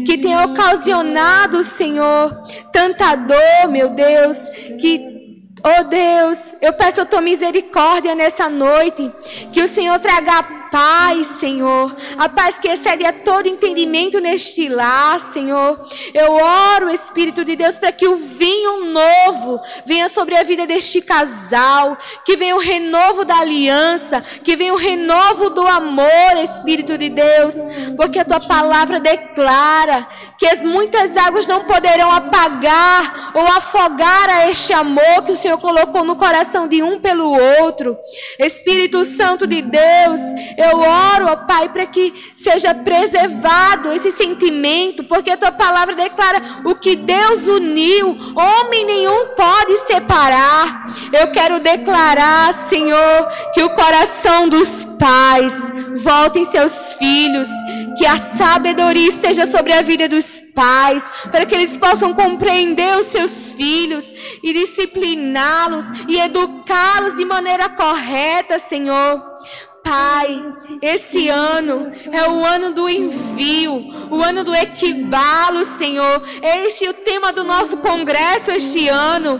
que 0.07 0.17
tem 0.17 0.41
ocasionado, 0.41 1.63
Senhor, 1.63 2.33
tanta 2.73 3.15
dor, 3.17 3.69
meu 3.69 3.91
Deus, 3.91 4.39
que 4.81 5.14
Oh 5.67 5.85
Deus, 5.85 6.53
eu 6.61 6.75
peço 6.75 7.01
a 7.01 7.07
tua 7.07 7.23
misericórdia 7.23 8.15
nessa 8.15 8.51
noite. 8.51 9.11
Que 9.51 9.63
o 9.63 9.69
Senhor 9.69 9.99
traga 9.99 10.43
paz, 10.75 11.39
Senhor. 11.39 11.95
A 12.19 12.29
paz 12.29 12.59
que 12.59 12.67
excede 12.67 13.07
a 13.07 13.13
todo 13.13 13.47
entendimento 13.47 14.19
neste 14.19 14.69
lar, 14.69 15.21
Senhor. 15.21 15.81
Eu 16.13 16.33
oro, 16.33 16.91
Espírito 16.91 17.45
de 17.45 17.55
Deus, 17.55 17.79
para 17.79 17.93
que 17.93 18.09
o 18.09 18.17
vinho 18.17 18.87
novo 18.87 19.61
venha 19.87 20.09
sobre 20.09 20.37
a 20.37 20.43
vida 20.43 20.67
deste 20.67 21.01
casal. 21.01 21.97
Que 22.25 22.37
venha 22.37 22.57
o 22.57 22.59
renovo 22.59 23.25
da 23.25 23.39
aliança. 23.39 24.21
Que 24.43 24.57
venha 24.57 24.75
o 24.75 24.77
renovo 24.77 25.51
do 25.51 25.65
amor, 25.65 26.37
Espírito 26.43 26.99
de 26.99 27.09
Deus. 27.09 27.55
Porque 27.97 28.19
a 28.19 28.25
tua 28.25 28.41
palavra 28.41 28.99
declara 28.99 30.09
que 30.37 30.47
as 30.49 30.61
muitas 30.61 31.17
águas 31.17 31.47
não 31.47 31.63
poderão 31.63 32.11
apagar 32.11 33.31
ou 33.33 33.47
afogar 33.47 34.29
a 34.29 34.51
este 34.51 34.73
amor 34.73 35.23
que 35.25 35.31
o 35.31 35.37
Senhor 35.37 35.59
colocou 35.59 36.03
no 36.03 36.17
coração 36.17 36.67
de 36.67 36.83
um 36.83 36.99
pelo 36.99 37.33
outro. 37.63 37.97
Espírito 38.41 39.05
Santo 39.05 39.47
de 39.47 39.63
Deus, 39.63 40.21
eu 40.59 40.64
oro, 40.77 41.27
ó 41.29 41.37
Pai, 41.37 41.69
para 41.69 41.87
que 41.87 42.13
seja 42.33 42.75
preservado 42.75 43.93
esse 43.93 44.11
sentimento, 44.11 45.05
porque 45.05 45.31
a 45.31 45.37
tua 45.37 45.53
palavra 45.53 45.95
declara 45.95 46.41
o 46.65 46.75
que 46.75 46.97
Deus 46.97 47.47
uniu, 47.47 48.17
homem 48.35 48.85
nenhum 48.85 49.29
pode 49.37 49.79
separar. 49.79 50.95
Eu 51.13 51.31
quero 51.31 51.61
declarar, 51.61 52.53
Senhor, 52.55 53.29
que 53.53 53.63
o 53.63 53.71
coração 53.71 54.49
dos 54.49 54.85
pais 54.99 55.55
volte 56.03 56.41
em 56.41 56.45
seus 56.45 56.95
filhos, 56.95 57.49
que 57.97 58.07
a 58.07 58.19
sabedoria 58.19 59.09
esteja 59.09 59.47
sobre 59.47 59.73
a 59.73 59.83
vida 59.83 60.09
dos 60.09 60.41
pais, 60.55 61.05
para 61.31 61.47
que 61.47 61.55
eles 61.55 61.77
possam 61.77 62.15
compreender 62.15 62.97
os 62.97 63.07
seus 63.07 63.53
filhos 63.53 64.05
e 64.43 64.53
discipliná-los 64.53 65.87
e 66.09 66.19
educá-los 66.19 67.17
de 67.17 67.25
maneira 67.25 67.69
correta, 67.69 68.59
Senhor. 68.59 69.34
Pai, 69.85 70.43
esse 70.81 71.29
ano 71.29 71.93
é 72.11 72.27
o 72.27 72.43
ano 72.43 72.73
do 72.73 72.89
envio, 72.89 73.93
o 74.11 74.23
ano 74.23 74.43
do 74.43 74.55
equibalo, 74.55 75.63
Senhor. 75.67 76.23
Este 76.43 76.87
é 76.87 76.91
o 76.91 76.95
tema 76.95 77.31
do 77.33 77.45
nosso 77.45 77.77
congresso 77.77 78.51
este 78.51 78.89
ano. 78.89 79.39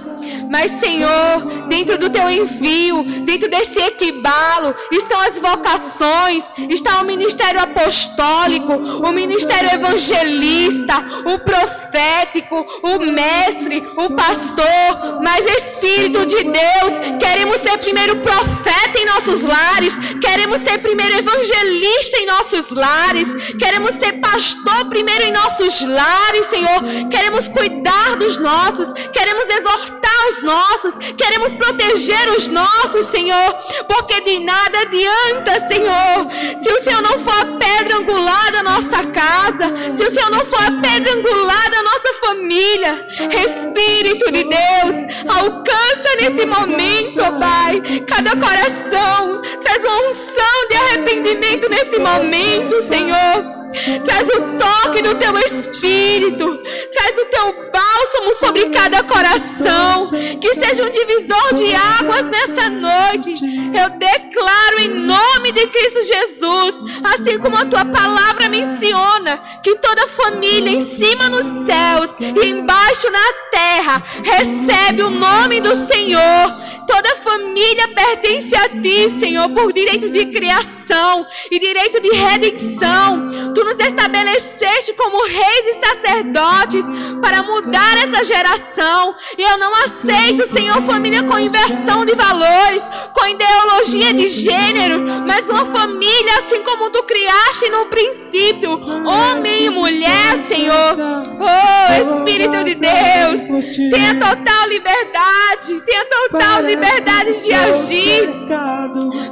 Mas, 0.51 0.73
Senhor, 0.73 1.67
dentro 1.69 1.97
do 1.97 2.11
teu 2.11 2.29
envio, 2.29 3.03
dentro 3.25 3.49
desse 3.49 3.81
equibalo, 3.81 4.75
estão 4.93 5.19
as 5.23 5.39
vocações, 5.39 6.45
está 6.69 7.01
o 7.01 7.07
ministério 7.07 7.61
apostólico, 7.61 8.75
o 8.75 9.13
ministério 9.13 9.71
evangelista, 9.73 11.05
o 11.25 11.39
profético, 11.39 12.67
o 12.83 12.99
mestre, 12.99 13.83
o 13.97 14.15
pastor. 14.15 15.23
Mas, 15.23 15.47
Espírito 15.47 16.27
de 16.27 16.45
Deus, 16.45 17.19
queremos 17.19 17.61
ser 17.61 17.79
primeiro 17.79 18.17
profeta 18.17 18.99
em 18.99 19.07
nossos 19.07 19.43
lares, 19.43 19.95
Queremos 20.21 20.34
ser 20.75 20.81
primeiro 20.81 21.19
evangelista 21.19 22.19
em 22.19 22.27
nossos 22.27 22.71
lares. 22.71 23.29
Queremos 23.59 23.95
ser 23.95 24.15
pastor 24.15 24.87
primeiro 24.89 25.25
em 25.25 25.33
nossos 25.33 25.83
lares, 25.83 26.47
Senhor. 26.47 27.09
Queremos 27.11 27.49
cuidar 27.49 28.17
dos 28.17 28.41
nossos. 28.41 28.93
Queremos 29.13 29.45
exortar 29.45 30.29
os 30.31 30.43
nossos. 30.43 30.95
Queremos 31.17 31.55
proteger 31.55 32.31
os 32.37 32.49
nossos, 32.49 33.07
Senhor. 33.07 33.55
Porque 33.89 34.21
de 34.23 34.41
nada 34.41 34.79
adianta, 34.81 35.69
Senhor. 35.69 36.63
Se 36.63 36.73
o 36.73 36.81
Senhor 36.81 37.03
não 37.03 37.19
for 37.19 37.41
a 37.41 37.59
pedra 37.59 37.99
angular 37.99 38.53
da 38.53 38.63
nossa 38.63 39.07
casa. 39.07 39.73
Se 39.97 40.03
o 40.03 40.11
Senhor 40.11 40.31
não 40.31 40.45
for 40.45 40.63
a 40.63 40.81
pedra 40.81 41.13
angular 41.13 41.71
da 41.71 41.83
nossa 41.83 42.04
família. 42.27 43.07
Espírito 43.45 44.33
de 44.33 44.45
Deus, 44.45 44.97
alcança 45.29 46.09
nesse 46.21 46.47
momento, 46.47 47.23
Pai. 47.39 47.83
Cada 48.07 48.31
coração. 48.31 49.43
Traz 49.63 49.85
uma 49.85 50.09
unção 50.09 50.69
de 50.71 50.77
arrependimento 50.77 51.69
nesse 51.69 51.99
momento, 51.99 52.83
Senhor. 52.83 53.64
Traz 54.05 54.29
o 54.29 54.41
toque 54.59 55.03
do 55.03 55.15
teu 55.17 55.37
espírito. 55.39 56.63
Traz 56.93 57.19
o 57.19 57.25
teu 57.27 57.71
bálsamo 57.73 58.35
sobre 58.39 58.69
cada 58.71 59.03
coração. 59.05 60.09
Que 60.41 60.55
seja 60.55 60.85
um 60.85 60.91
divisor 60.91 61.55
de 61.55 61.75
águas 61.75 62.27
nessa 62.27 62.69
noite. 62.71 63.35
Eu 63.75 63.91
declaro 63.99 64.81
em 64.81 64.89
nome 64.89 65.53
de 65.53 65.67
Cristo 65.67 66.01
Jesus, 66.03 67.01
assim 67.03 67.39
como 67.39 67.57
a 67.57 67.65
tua 67.65 67.85
palavra 67.85 68.49
menciona, 68.49 69.39
que 69.63 69.77
toda 69.77 70.07
família 70.09 70.71
em 70.71 70.87
cima 70.97 71.29
nos 71.29 71.67
céus 71.67 72.17
e 72.21 72.49
embaixo 72.49 73.11
na 73.11 73.33
terra 73.51 74.03
recebe 74.23 75.03
o 75.03 75.11
nome 75.11 75.61
do 75.61 75.87
Senhor. 75.87 76.75
Toda 76.87 77.17
família 77.17 77.89
pertence 77.89 78.55
a 78.55 78.69
ti, 78.69 79.11
Senhor, 79.19 79.49
por 79.51 79.73
direito 79.73 80.09
de 80.09 80.27
criação 80.27 81.27
e 81.51 81.59
direito 81.59 82.01
de 82.01 82.11
redenção. 82.11 83.53
Tu 83.55 83.64
nos 83.65 83.79
estabeleceste 83.79 84.93
como 84.93 85.25
reis 85.25 85.67
e 85.67 85.87
sacerdotes 85.87 86.85
para 87.21 87.43
mudar 87.43 87.97
essa 87.99 88.23
geração. 88.23 89.15
E 89.37 89.43
eu 89.43 89.59
não 89.59 89.75
aceito, 89.85 90.47
Senhor, 90.53 90.81
família 90.83 91.23
com 91.23 91.39
inversão 91.39 92.05
de 92.05 92.15
valores, 92.15 92.83
com 93.13 93.27
ideologia 93.27 94.13
de 94.13 94.29
gênero, 94.29 95.01
mas 95.27 95.49
uma 95.49 95.65
família 95.65 96.39
assim 96.39 96.63
como 96.63 96.91
tu 96.91 97.03
criaste 97.05 97.69
no 97.71 97.87
princípio, 97.87 98.81
homem 99.07 99.65
e 99.67 99.71
mulher, 99.71 100.37
Senhor. 100.43 100.97
Oh, 101.41 102.17
Espírito 102.17 102.65
de 102.65 102.75
Deus, 102.75 103.65
tenha 103.91 104.15
total 104.15 104.69
liberdade, 104.69 105.81
tenha 105.87 106.05
total 106.05 106.63
liberdade 106.63 107.43
de 107.43 107.55
agir. 107.55 108.29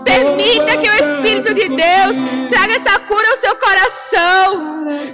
Permita 0.04 0.76
que 0.76 0.88
o 0.88 0.94
Espírito 0.94 1.54
de 1.54 1.68
Deus 1.68 2.16
traga 2.50 2.74
essa 2.74 2.98
cura 3.00 3.28
ao 3.28 3.36
seu 3.38 3.56
coração. 3.56 4.21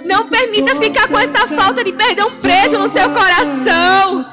Não 0.05 0.27
permita 0.27 0.75
ficar 0.75 1.07
com 1.07 1.17
essa 1.17 1.47
falta 1.47 1.83
de 1.83 1.91
perdão 1.93 2.29
preso 2.31 2.77
no 2.77 2.89
seu 2.91 3.09
coração. 3.09 4.25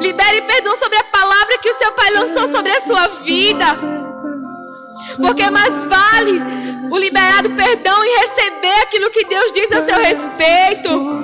Libere 0.00 0.42
perdão 0.42 0.76
sobre 0.76 0.98
a 0.98 1.04
palavra 1.04 1.58
que 1.58 1.70
o 1.70 1.78
seu 1.78 1.92
pai 1.92 2.10
lançou 2.12 2.48
sobre 2.48 2.72
a 2.72 2.80
sua 2.80 3.08
vida. 3.24 3.66
Porque 5.16 5.50
mais 5.50 5.84
vale 5.84 6.40
o 6.90 6.98
liberado 6.98 7.50
perdão 7.50 8.04
e 8.04 8.18
receber 8.20 8.82
aquilo 8.82 9.10
que 9.10 9.24
Deus 9.24 9.52
diz 9.52 9.70
a 9.72 9.84
seu 9.84 9.98
respeito. 9.98 11.22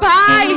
Pai, 0.00 0.48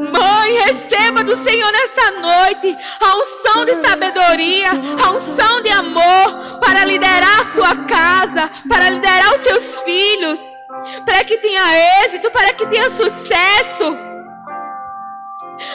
mãe, 0.00 0.52
receba 0.64 1.22
do 1.22 1.36
Senhor 1.36 1.70
nessa 1.72 2.10
noite 2.12 2.76
a 3.00 3.16
unção 3.16 3.64
de 3.64 3.74
sabedoria, 3.76 4.70
a 5.04 5.10
unção 5.10 5.62
de 5.62 5.70
amor 5.70 6.58
para 6.60 6.84
liderar 6.84 7.40
a 7.40 7.54
sua 7.54 7.76
casa, 7.84 8.50
para 8.68 8.90
liderar 8.90 9.34
os 9.34 9.40
seus 9.40 9.82
filhos 9.82 10.40
para 11.04 11.24
que 11.24 11.36
tenha 11.38 12.04
êxito, 12.04 12.30
para 12.30 12.52
que 12.52 12.66
tenha 12.66 12.88
sucesso. 12.90 13.98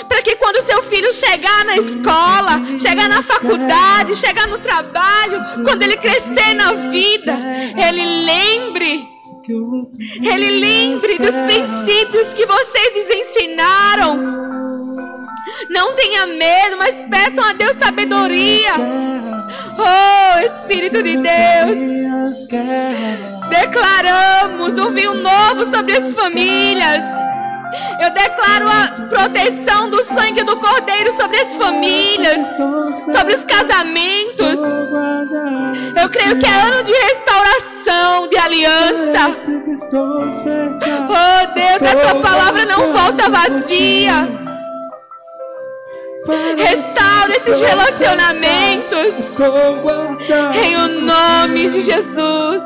Para 0.07 0.21
que 0.21 0.35
quando 0.38 0.63
seu 0.63 0.81
filho 0.81 1.13
chegar 1.13 1.63
na 1.65 1.77
escola, 1.77 2.79
chegar 2.79 3.07
na 3.07 3.21
faculdade, 3.21 4.15
chegar 4.15 4.47
no 4.47 4.57
trabalho, 4.57 5.63
quando 5.63 5.83
ele 5.83 5.97
crescer 5.97 6.53
na 6.55 6.71
vida, 6.73 7.38
ele 7.77 8.25
lembre 8.25 9.14
ele 9.49 10.60
lembre 10.60 11.17
dos 11.17 11.36
princípios 11.36 12.34
que 12.34 12.45
vocês 12.45 12.95
lhes 12.95 13.27
ensinaram. 13.27 14.17
Não 15.69 15.95
tenha 15.95 16.25
medo, 16.27 16.77
mas 16.77 17.01
peçam 17.10 17.43
a 17.43 17.53
Deus 17.53 17.75
sabedoria. 17.77 18.73
Oh, 19.77 20.39
Espírito 20.39 21.01
de 21.03 21.17
Deus. 21.17 22.47
Declaramos 23.49 24.77
um 24.77 24.91
vinho 24.91 25.13
novo 25.13 25.69
sobre 25.69 25.97
as 25.97 26.13
famílias. 26.13 27.03
Eu 27.99 28.10
declaro 28.12 28.69
a 28.69 28.88
proteção 29.10 29.89
do 29.89 30.04
sangue 30.04 30.43
do 30.43 30.56
Cordeiro 30.58 31.15
sobre 31.17 31.38
as 31.38 31.56
famílias, 31.56 32.47
sobre 33.12 33.36
os 33.36 33.43
casamentos. 33.43 34.60
Eu 35.99 36.10
creio 36.10 36.38
que 36.38 36.45
é 36.45 36.62
ano 36.62 36.84
de 36.84 36.91
restauração, 36.91 38.28
de 38.28 38.38
aliança. 38.38 39.32
Oh 41.10 41.54
Deus, 41.54 41.82
a 41.82 41.95
tua 41.95 42.21
palavra 42.21 42.65
não 42.65 42.91
volta 42.91 43.30
vazia. 43.30 44.28
Restaura 46.58 47.36
esses 47.36 47.62
relacionamentos. 47.62 49.32
Em 50.56 50.75
o 50.78 50.88
nome 50.88 51.69
de 51.69 51.82
Jesus. 51.82 52.63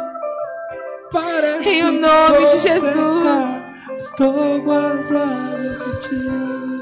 Em 1.66 1.84
o 1.84 1.92
nome 1.92 2.48
de 2.52 2.60
Jesus. 2.60 3.59
Estou 4.00 4.62
guardado 4.62 5.78
por 5.78 6.00
ti. 6.08 6.79